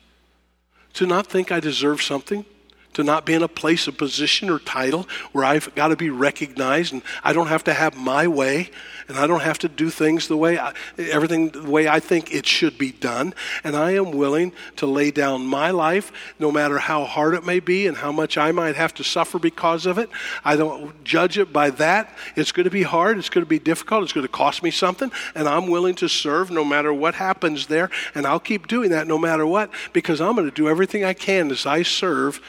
to 0.93 1.05
not 1.05 1.27
think 1.27 1.51
I 1.51 1.59
deserve 1.59 2.01
something, 2.01 2.45
to 2.93 3.03
not 3.03 3.25
be 3.25 3.33
in 3.33 3.43
a 3.43 3.47
place 3.47 3.87
of 3.87 3.97
position 3.97 4.49
or 4.49 4.59
title 4.59 5.07
where 5.31 5.45
I've 5.45 5.73
got 5.75 5.89
to 5.89 5.95
be 5.95 6.09
recognized 6.09 6.93
and 6.93 7.01
I 7.23 7.33
don't 7.33 7.47
have 7.47 7.63
to 7.65 7.73
have 7.73 7.95
my 7.95 8.27
way 8.27 8.71
and 9.07 9.17
I 9.17 9.27
don't 9.27 9.41
have 9.41 9.59
to 9.59 9.69
do 9.69 9.89
things 9.89 10.27
the 10.27 10.37
way 10.37 10.57
I, 10.57 10.73
everything 10.97 11.49
the 11.49 11.69
way 11.69 11.87
I 11.87 11.99
think 11.99 12.33
it 12.33 12.45
should 12.45 12.77
be 12.77 12.91
done. 12.91 13.33
And 13.63 13.75
I 13.75 13.91
am 13.91 14.11
willing 14.11 14.53
to 14.77 14.85
lay 14.85 15.11
down 15.11 15.45
my 15.45 15.71
life 15.71 16.11
no 16.39 16.51
matter 16.51 16.77
how 16.77 17.05
hard 17.05 17.33
it 17.33 17.45
may 17.45 17.59
be 17.59 17.87
and 17.87 17.97
how 17.97 18.11
much 18.11 18.37
I 18.37 18.51
might 18.51 18.75
have 18.75 18.93
to 18.95 19.03
suffer 19.03 19.39
because 19.39 19.85
of 19.85 19.97
it. 19.97 20.09
I 20.43 20.55
don't 20.55 21.03
judge 21.03 21.37
it 21.37 21.53
by 21.53 21.69
that. 21.71 22.15
It's 22.35 22.51
going 22.51 22.65
to 22.65 22.69
be 22.69 22.83
hard 22.83 23.17
it's 23.17 23.29
going 23.29 23.45
to 23.45 23.49
be 23.49 23.59
difficult 23.59 24.03
it's 24.03 24.13
going 24.13 24.25
to 24.25 24.31
cost 24.31 24.63
me 24.63 24.71
something 24.71 25.11
and 25.35 25.47
I'm 25.47 25.67
willing 25.67 25.95
to 25.95 26.07
serve 26.07 26.51
no 26.51 26.63
matter 26.63 26.93
what 26.93 27.15
happens 27.15 27.67
there 27.67 27.89
and 28.15 28.25
I'll 28.25 28.39
keep 28.39 28.67
doing 28.67 28.89
that 28.91 29.07
no 29.07 29.17
matter 29.17 29.45
what 29.45 29.71
because 29.93 30.21
I'm 30.21 30.35
going 30.35 30.49
to 30.49 30.55
do 30.55 30.67
everything 30.67 31.03
I 31.03 31.13
can 31.13 31.51
as 31.51 31.65
I 31.65 31.83
serve 31.83 32.41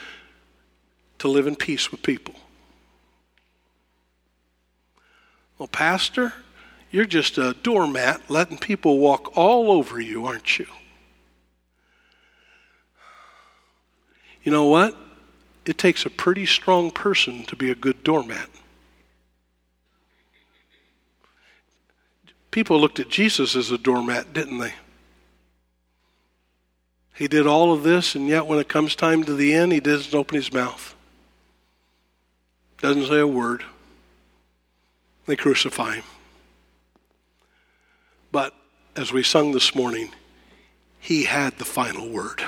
to 1.21 1.27
live 1.27 1.45
in 1.45 1.55
peace 1.55 1.91
with 1.91 2.01
people. 2.01 2.33
Well, 5.59 5.67
Pastor, 5.67 6.33
you're 6.89 7.05
just 7.05 7.37
a 7.37 7.55
doormat 7.61 8.27
letting 8.27 8.57
people 8.57 8.97
walk 8.97 9.37
all 9.37 9.71
over 9.71 10.01
you, 10.01 10.25
aren't 10.25 10.57
you? 10.57 10.65
You 14.41 14.51
know 14.51 14.65
what? 14.65 14.97
It 15.63 15.77
takes 15.77 16.07
a 16.07 16.09
pretty 16.09 16.47
strong 16.47 16.89
person 16.89 17.43
to 17.45 17.55
be 17.55 17.69
a 17.69 17.75
good 17.75 18.03
doormat. 18.03 18.49
People 22.49 22.81
looked 22.81 22.99
at 22.99 23.09
Jesus 23.09 23.55
as 23.55 23.69
a 23.69 23.77
doormat, 23.77 24.33
didn't 24.33 24.57
they? 24.57 24.73
He 27.13 27.27
did 27.27 27.45
all 27.45 27.71
of 27.71 27.83
this, 27.83 28.15
and 28.15 28.27
yet 28.27 28.47
when 28.47 28.57
it 28.57 28.67
comes 28.67 28.95
time 28.95 29.23
to 29.25 29.35
the 29.35 29.53
end, 29.53 29.71
he 29.71 29.79
doesn't 29.79 30.15
open 30.15 30.37
his 30.37 30.51
mouth. 30.51 30.95
Doesn't 32.81 33.07
say 33.07 33.19
a 33.19 33.27
word. 33.27 33.63
They 35.27 35.35
crucify 35.35 35.95
him. 35.95 36.03
But 38.31 38.53
as 38.95 39.13
we 39.13 39.23
sung 39.23 39.51
this 39.51 39.75
morning, 39.75 40.09
he 40.99 41.25
had 41.25 41.57
the 41.57 41.65
final 41.65 42.09
word. 42.09 42.43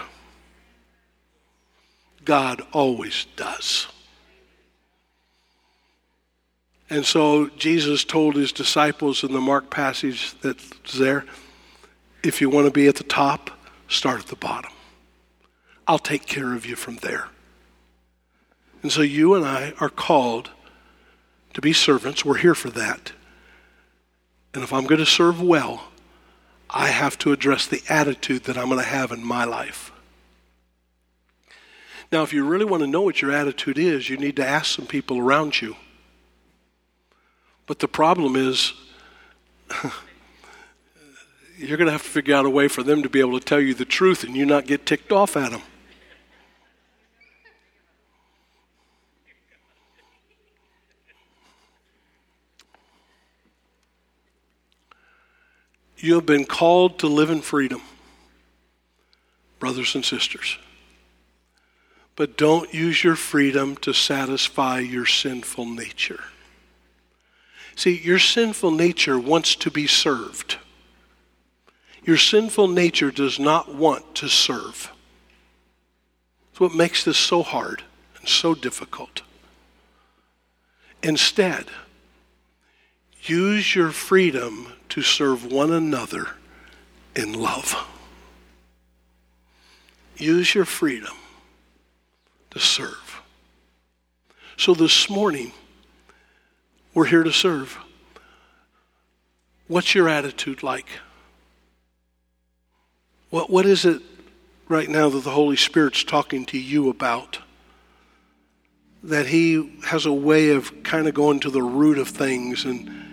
God 2.26 2.62
always 2.72 3.26
does. 3.36 3.88
And 6.90 7.06
so 7.06 7.48
Jesus 7.50 8.04
told 8.04 8.36
his 8.36 8.52
disciples 8.52 9.24
in 9.24 9.34
the 9.34 9.42
Mark 9.42 9.70
passage 9.70 10.34
that's 10.42 10.98
there 10.98 11.26
if 12.24 12.40
you 12.40 12.50
want 12.50 12.66
to 12.66 12.72
be 12.72 12.88
at 12.88 12.96
the 12.96 13.04
top, 13.04 13.52
start 13.90 14.20
at 14.20 14.28
the 14.28 14.36
bottom. 14.36 14.72
I'll 15.88 16.00
take 16.00 16.26
care 16.26 16.54
of 16.54 16.66
you 16.66 16.76
from 16.76 16.98
there. 16.98 17.28
And 18.84 18.92
so 18.92 19.02
you 19.02 19.34
and 19.34 19.46
I 19.46 19.74
are 19.80 19.90
called 19.90 20.52
to 21.54 21.62
be 21.62 21.74
servants. 21.74 22.24
We're 22.24 22.38
here 22.38 22.54
for 22.54 22.70
that. 22.72 23.14
And 24.54 24.64
if 24.64 24.72
I'm 24.72 24.86
going 24.86 25.00
to 25.00 25.06
serve 25.06 25.42
well, 25.42 25.86
I 26.70 26.90
have 26.90 27.18
to 27.20 27.32
address 27.32 27.66
the 27.66 27.82
attitude 27.88 28.44
that 28.44 28.58
I'm 28.58 28.68
going 28.68 28.80
to 28.80 28.86
have 28.86 29.12
in 29.12 29.24
my 29.24 29.46
life. 29.46 29.92
Now, 32.12 32.24
if 32.24 32.34
you 32.34 32.46
really 32.46 32.66
want 32.66 32.82
to 32.82 32.88
know 32.88 33.02
what 33.02 33.22
your 33.22 33.32
attitude 33.32 33.80
is, 33.80 34.10
you 34.10 34.18
need 34.18 34.36
to 34.36 34.46
ask 34.46 34.76
some 34.76 34.86
people 34.86 35.18
around 35.18 35.62
you. 35.62 35.76
But 37.66 37.80
the 37.80 37.88
problem 37.88 38.36
is, 38.36 38.74
you're 41.58 41.78
going 41.78 41.88
to 41.88 41.92
have 41.92 42.04
to 42.04 42.10
figure 42.10 42.36
out 42.36 42.46
a 42.46 42.50
way 42.50 42.68
for 42.68 42.84
them 42.84 43.02
to 43.02 43.10
be 43.10 43.20
able 43.20 43.40
to 43.40 43.46
tell 43.46 43.62
you 43.62 43.74
the 43.74 43.86
truth 43.86 44.24
and 44.24 44.36
you 44.36 44.46
not 44.46 44.68
get 44.68 44.86
ticked 44.86 45.12
off 45.12 45.38
at 45.38 45.52
them. 45.52 45.62
You 56.04 56.16
have 56.16 56.26
been 56.26 56.44
called 56.44 57.00
to 57.00 57.08
live 57.08 57.30
in 57.30 57.42
freedom, 57.42 57.82
brothers 59.58 59.96
and 59.96 60.04
sisters. 60.04 60.58
But 62.18 62.36
don't 62.36 62.74
use 62.74 63.06
your 63.06 63.16
freedom 63.16 63.78
to 63.78 63.94
satisfy 63.94 64.80
your 64.80 65.06
sinful 65.06 65.66
nature. 65.66 66.26
See, 67.78 67.98
your 67.98 68.20
sinful 68.20 68.72
nature 68.72 69.18
wants 69.18 69.56
to 69.56 69.72
be 69.72 69.88
served. 69.88 70.58
Your 72.04 72.18
sinful 72.18 72.68
nature 72.68 73.10
does 73.10 73.40
not 73.40 73.74
want 73.74 74.14
to 74.16 74.28
serve. 74.28 74.92
That's 76.50 76.60
what 76.60 76.76
makes 76.76 77.06
this 77.06 77.18
so 77.18 77.44
hard 77.44 77.82
and 78.20 78.28
so 78.28 78.54
difficult. 78.54 79.22
Instead, 81.02 81.68
use 83.22 83.74
your 83.74 83.92
freedom 83.92 84.74
to 84.94 85.02
serve 85.02 85.52
one 85.52 85.72
another 85.72 86.28
in 87.16 87.34
love. 87.34 87.76
Use 90.18 90.54
your 90.54 90.66
freedom 90.66 91.16
to 92.52 92.60
serve. 92.60 93.24
So 94.56 94.76
this 94.76 95.10
morning, 95.10 95.52
we're 96.94 97.08
here 97.08 97.24
to 97.24 97.32
serve. 97.32 97.76
What's 99.68 99.96
your 99.96 100.08
attitude 100.08 100.62
like? 100.62 100.86
What, 103.32 103.50
what 103.50 103.66
is 103.66 103.86
it 103.86 104.00
right 104.68 104.88
now 104.88 105.10
that 105.10 105.24
the 105.24 105.32
Holy 105.32 105.58
Spirit's 105.58 106.04
talking 106.04 106.46
to 106.46 106.60
you 106.60 106.92
about? 106.92 107.40
That 109.02 109.26
He 109.26 109.80
has 109.86 110.06
a 110.06 110.14
way 110.14 110.50
of 110.50 110.84
kind 110.84 111.08
of 111.08 111.16
going 111.16 111.40
to 111.40 111.50
the 111.50 111.64
root 111.64 111.98
of 111.98 112.10
things. 112.10 112.64
And 112.64 113.13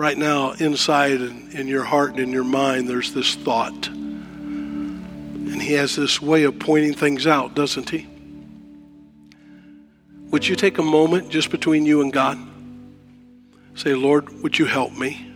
right 0.00 0.16
now, 0.16 0.52
inside 0.52 1.20
and 1.20 1.52
in 1.52 1.68
your 1.68 1.84
heart 1.84 2.12
and 2.12 2.20
in 2.20 2.32
your 2.32 2.42
mind, 2.42 2.88
there's 2.88 3.12
this 3.12 3.34
thought. 3.34 3.88
And 3.88 5.60
He 5.60 5.74
has 5.74 5.94
this 5.94 6.22
way 6.22 6.44
of 6.44 6.58
pointing 6.58 6.94
things 6.94 7.26
out, 7.26 7.54
doesn't 7.54 7.90
He? 7.90 8.06
Would 10.30 10.48
you 10.48 10.56
take 10.56 10.78
a 10.78 10.82
moment 10.82 11.28
just 11.28 11.50
between 11.50 11.84
you 11.84 12.00
and 12.00 12.10
God? 12.10 12.38
Say, 13.74 13.94
Lord, 13.94 14.42
would 14.42 14.58
you 14.58 14.64
help 14.64 14.96
me? 14.96 15.30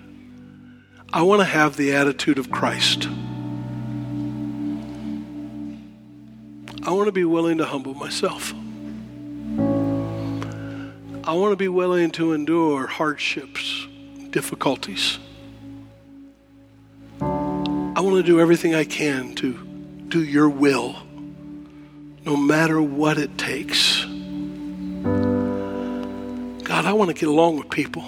I 1.12 1.22
want 1.22 1.40
to 1.40 1.46
have 1.46 1.76
the 1.76 1.94
attitude 1.94 2.38
of 2.38 2.50
Christ. 2.50 3.06
I 6.86 6.90
want 6.90 7.06
to 7.06 7.12
be 7.12 7.24
willing 7.24 7.58
to 7.58 7.66
humble 7.66 7.94
myself. 7.94 8.54
I 11.26 11.32
want 11.32 11.52
to 11.52 11.56
be 11.56 11.68
willing 11.68 12.10
to 12.12 12.32
endure 12.32 12.86
hardships, 12.86 13.86
difficulties. 14.34 15.20
I 17.20 18.00
want 18.00 18.16
to 18.16 18.22
do 18.24 18.40
everything 18.40 18.74
I 18.74 18.82
can 18.82 19.36
to 19.36 19.52
do 20.08 20.24
your 20.24 20.48
will, 20.48 20.96
no 22.24 22.36
matter 22.36 22.82
what 22.82 23.16
it 23.16 23.38
takes. 23.38 24.04
God, 26.64 26.84
I 26.84 26.92
want 26.94 27.10
to 27.10 27.14
get 27.14 27.28
along 27.28 27.58
with 27.58 27.70
people. 27.70 28.02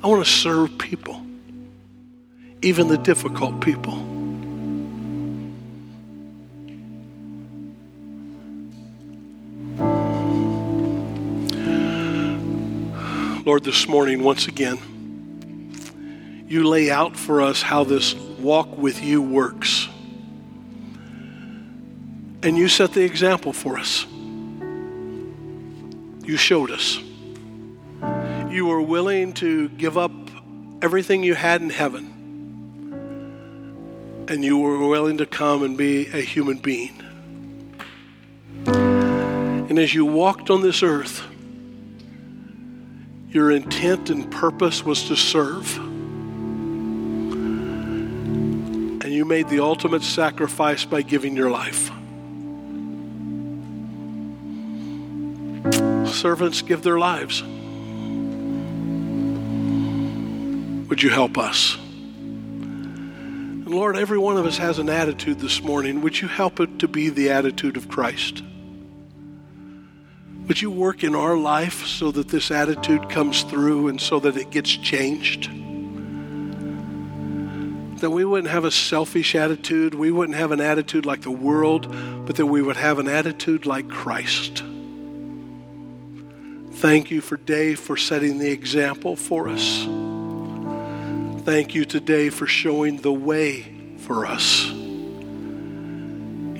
I 0.00 0.06
want 0.06 0.24
to 0.24 0.30
serve 0.30 0.78
people, 0.78 1.20
even 2.62 2.86
the 2.86 2.96
difficult 2.96 3.60
people. 3.60 3.96
Lord, 13.44 13.64
this 13.64 13.88
morning, 13.88 14.22
once 14.22 14.46
again, 14.46 14.78
you 16.50 16.64
lay 16.64 16.90
out 16.90 17.16
for 17.16 17.40
us 17.40 17.62
how 17.62 17.84
this 17.84 18.12
walk 18.12 18.76
with 18.76 19.00
you 19.04 19.22
works. 19.22 19.88
And 22.42 22.58
you 22.58 22.66
set 22.66 22.92
the 22.92 23.04
example 23.04 23.52
for 23.52 23.78
us. 23.78 24.04
You 26.24 26.36
showed 26.36 26.72
us 26.72 26.98
you 28.50 28.66
were 28.66 28.82
willing 28.82 29.32
to 29.34 29.68
give 29.68 29.96
up 29.96 30.10
everything 30.82 31.22
you 31.22 31.36
had 31.36 31.62
in 31.62 31.70
heaven 31.70 32.16
and 34.28 34.44
you 34.44 34.58
were 34.58 34.88
willing 34.88 35.18
to 35.18 35.26
come 35.26 35.62
and 35.62 35.76
be 35.76 36.08
a 36.08 36.20
human 36.20 36.58
being. 36.58 37.00
And 38.66 39.78
as 39.78 39.94
you 39.94 40.04
walked 40.04 40.50
on 40.50 40.62
this 40.62 40.82
earth, 40.82 41.24
your 43.28 43.52
intent 43.52 44.10
and 44.10 44.28
purpose 44.32 44.84
was 44.84 45.06
to 45.06 45.14
serve. 45.14 45.89
Made 49.30 49.48
the 49.48 49.60
ultimate 49.60 50.02
sacrifice 50.02 50.84
by 50.84 51.02
giving 51.02 51.36
your 51.36 51.50
life. 51.50 51.92
Servants 56.12 56.62
give 56.62 56.82
their 56.82 56.98
lives. 56.98 57.40
Would 60.88 61.00
you 61.00 61.10
help 61.10 61.38
us? 61.38 61.76
And 61.76 63.68
Lord, 63.68 63.96
every 63.96 64.18
one 64.18 64.36
of 64.36 64.46
us 64.46 64.58
has 64.58 64.80
an 64.80 64.88
attitude 64.88 65.38
this 65.38 65.62
morning. 65.62 66.02
Would 66.02 66.20
you 66.20 66.26
help 66.26 66.58
it 66.58 66.80
to 66.80 66.88
be 66.88 67.08
the 67.08 67.30
attitude 67.30 67.76
of 67.76 67.88
Christ? 67.88 68.42
Would 70.48 70.60
you 70.60 70.72
work 70.72 71.04
in 71.04 71.14
our 71.14 71.36
life 71.36 71.86
so 71.86 72.10
that 72.10 72.26
this 72.30 72.50
attitude 72.50 73.08
comes 73.08 73.44
through 73.44 73.86
and 73.86 74.00
so 74.00 74.18
that 74.18 74.36
it 74.36 74.50
gets 74.50 74.70
changed? 74.70 75.48
That 78.00 78.10
we 78.10 78.24
wouldn't 78.24 78.50
have 78.50 78.64
a 78.64 78.70
selfish 78.70 79.34
attitude, 79.34 79.94
we 79.94 80.10
wouldn't 80.10 80.36
have 80.38 80.52
an 80.52 80.60
attitude 80.60 81.04
like 81.04 81.20
the 81.20 81.30
world, 81.30 81.86
but 82.26 82.36
that 82.36 82.46
we 82.46 82.62
would 82.62 82.76
have 82.76 82.98
an 82.98 83.08
attitude 83.08 83.66
like 83.66 83.88
Christ. 83.88 84.62
Thank 86.72 87.10
you 87.10 87.20
for 87.20 87.36
Dave 87.36 87.78
for 87.78 87.98
setting 87.98 88.38
the 88.38 88.50
example 88.50 89.16
for 89.16 89.48
us. 89.48 89.84
Thank 91.44 91.74
you 91.74 91.84
today 91.84 92.30
for 92.30 92.46
showing 92.46 92.96
the 92.98 93.12
way 93.12 93.66
for 93.98 94.24
us. 94.24 94.70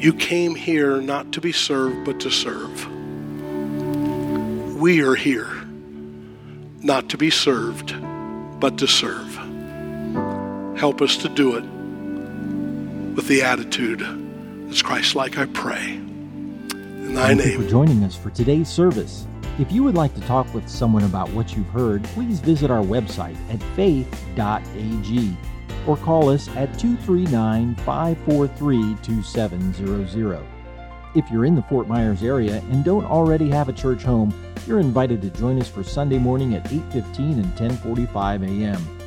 You 0.00 0.12
came 0.12 0.54
here 0.54 1.00
not 1.00 1.32
to 1.32 1.40
be 1.40 1.52
served, 1.52 2.04
but 2.04 2.20
to 2.20 2.30
serve. 2.30 2.86
We 4.76 5.02
are 5.02 5.14
here 5.14 5.50
not 6.82 7.08
to 7.10 7.18
be 7.18 7.30
served, 7.30 7.94
but 8.60 8.78
to 8.78 8.86
serve. 8.86 9.29
Help 10.80 11.02
us 11.02 11.18
to 11.18 11.28
do 11.28 11.56
it 11.56 11.64
with 13.14 13.28
the 13.28 13.42
attitude 13.42 14.00
that's 14.66 14.80
Christ 14.80 15.14
like, 15.14 15.36
I 15.36 15.44
pray. 15.44 15.96
In 15.96 17.12
thy 17.12 17.26
Thank 17.26 17.40
name. 17.40 17.50
you 17.50 17.64
for 17.64 17.70
joining 17.70 18.02
us 18.02 18.16
for 18.16 18.30
today's 18.30 18.70
service. 18.70 19.26
If 19.58 19.70
you 19.70 19.82
would 19.82 19.94
like 19.94 20.14
to 20.14 20.22
talk 20.22 20.54
with 20.54 20.66
someone 20.70 21.04
about 21.04 21.28
what 21.32 21.54
you've 21.54 21.68
heard, 21.68 22.02
please 22.04 22.40
visit 22.40 22.70
our 22.70 22.82
website 22.82 23.36
at 23.50 23.62
faith.ag 23.76 25.36
or 25.86 25.98
call 25.98 26.30
us 26.30 26.48
at 26.56 26.78
239 26.78 27.74
543 27.74 28.96
2700. 29.02 30.46
If 31.14 31.30
you're 31.30 31.44
in 31.44 31.56
the 31.56 31.62
Fort 31.64 31.88
Myers 31.88 32.22
area 32.22 32.62
and 32.70 32.86
don't 32.86 33.04
already 33.04 33.50
have 33.50 33.68
a 33.68 33.74
church 33.74 34.02
home, 34.02 34.32
you're 34.66 34.80
invited 34.80 35.20
to 35.20 35.28
join 35.28 35.60
us 35.60 35.68
for 35.68 35.84
Sunday 35.84 36.18
morning 36.18 36.54
at 36.54 36.64
8:15 36.70 37.38
and 37.38 37.54
10:45 37.54 38.44
a.m. 38.44 38.99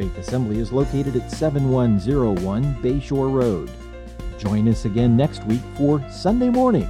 Faith 0.00 0.16
Assembly 0.16 0.58
is 0.58 0.72
located 0.72 1.14
at 1.14 1.30
7101 1.30 2.74
Bayshore 2.76 3.30
Road. 3.30 3.70
Join 4.38 4.66
us 4.66 4.86
again 4.86 5.14
next 5.14 5.44
week 5.44 5.60
for 5.76 6.02
Sunday 6.10 6.48
morning. 6.48 6.88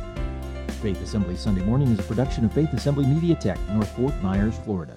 Faith 0.81 1.03
Assembly 1.03 1.35
Sunday 1.35 1.63
Morning 1.63 1.89
is 1.89 1.99
a 1.99 2.05
production 2.05 2.45
of 2.45 2.53
Faith 2.53 2.73
Assembly 2.73 3.05
Media 3.05 3.35
Tech, 3.35 3.59
North 3.71 3.91
Fort 3.97 4.15
Myers, 4.23 4.57
Florida. 4.65 4.97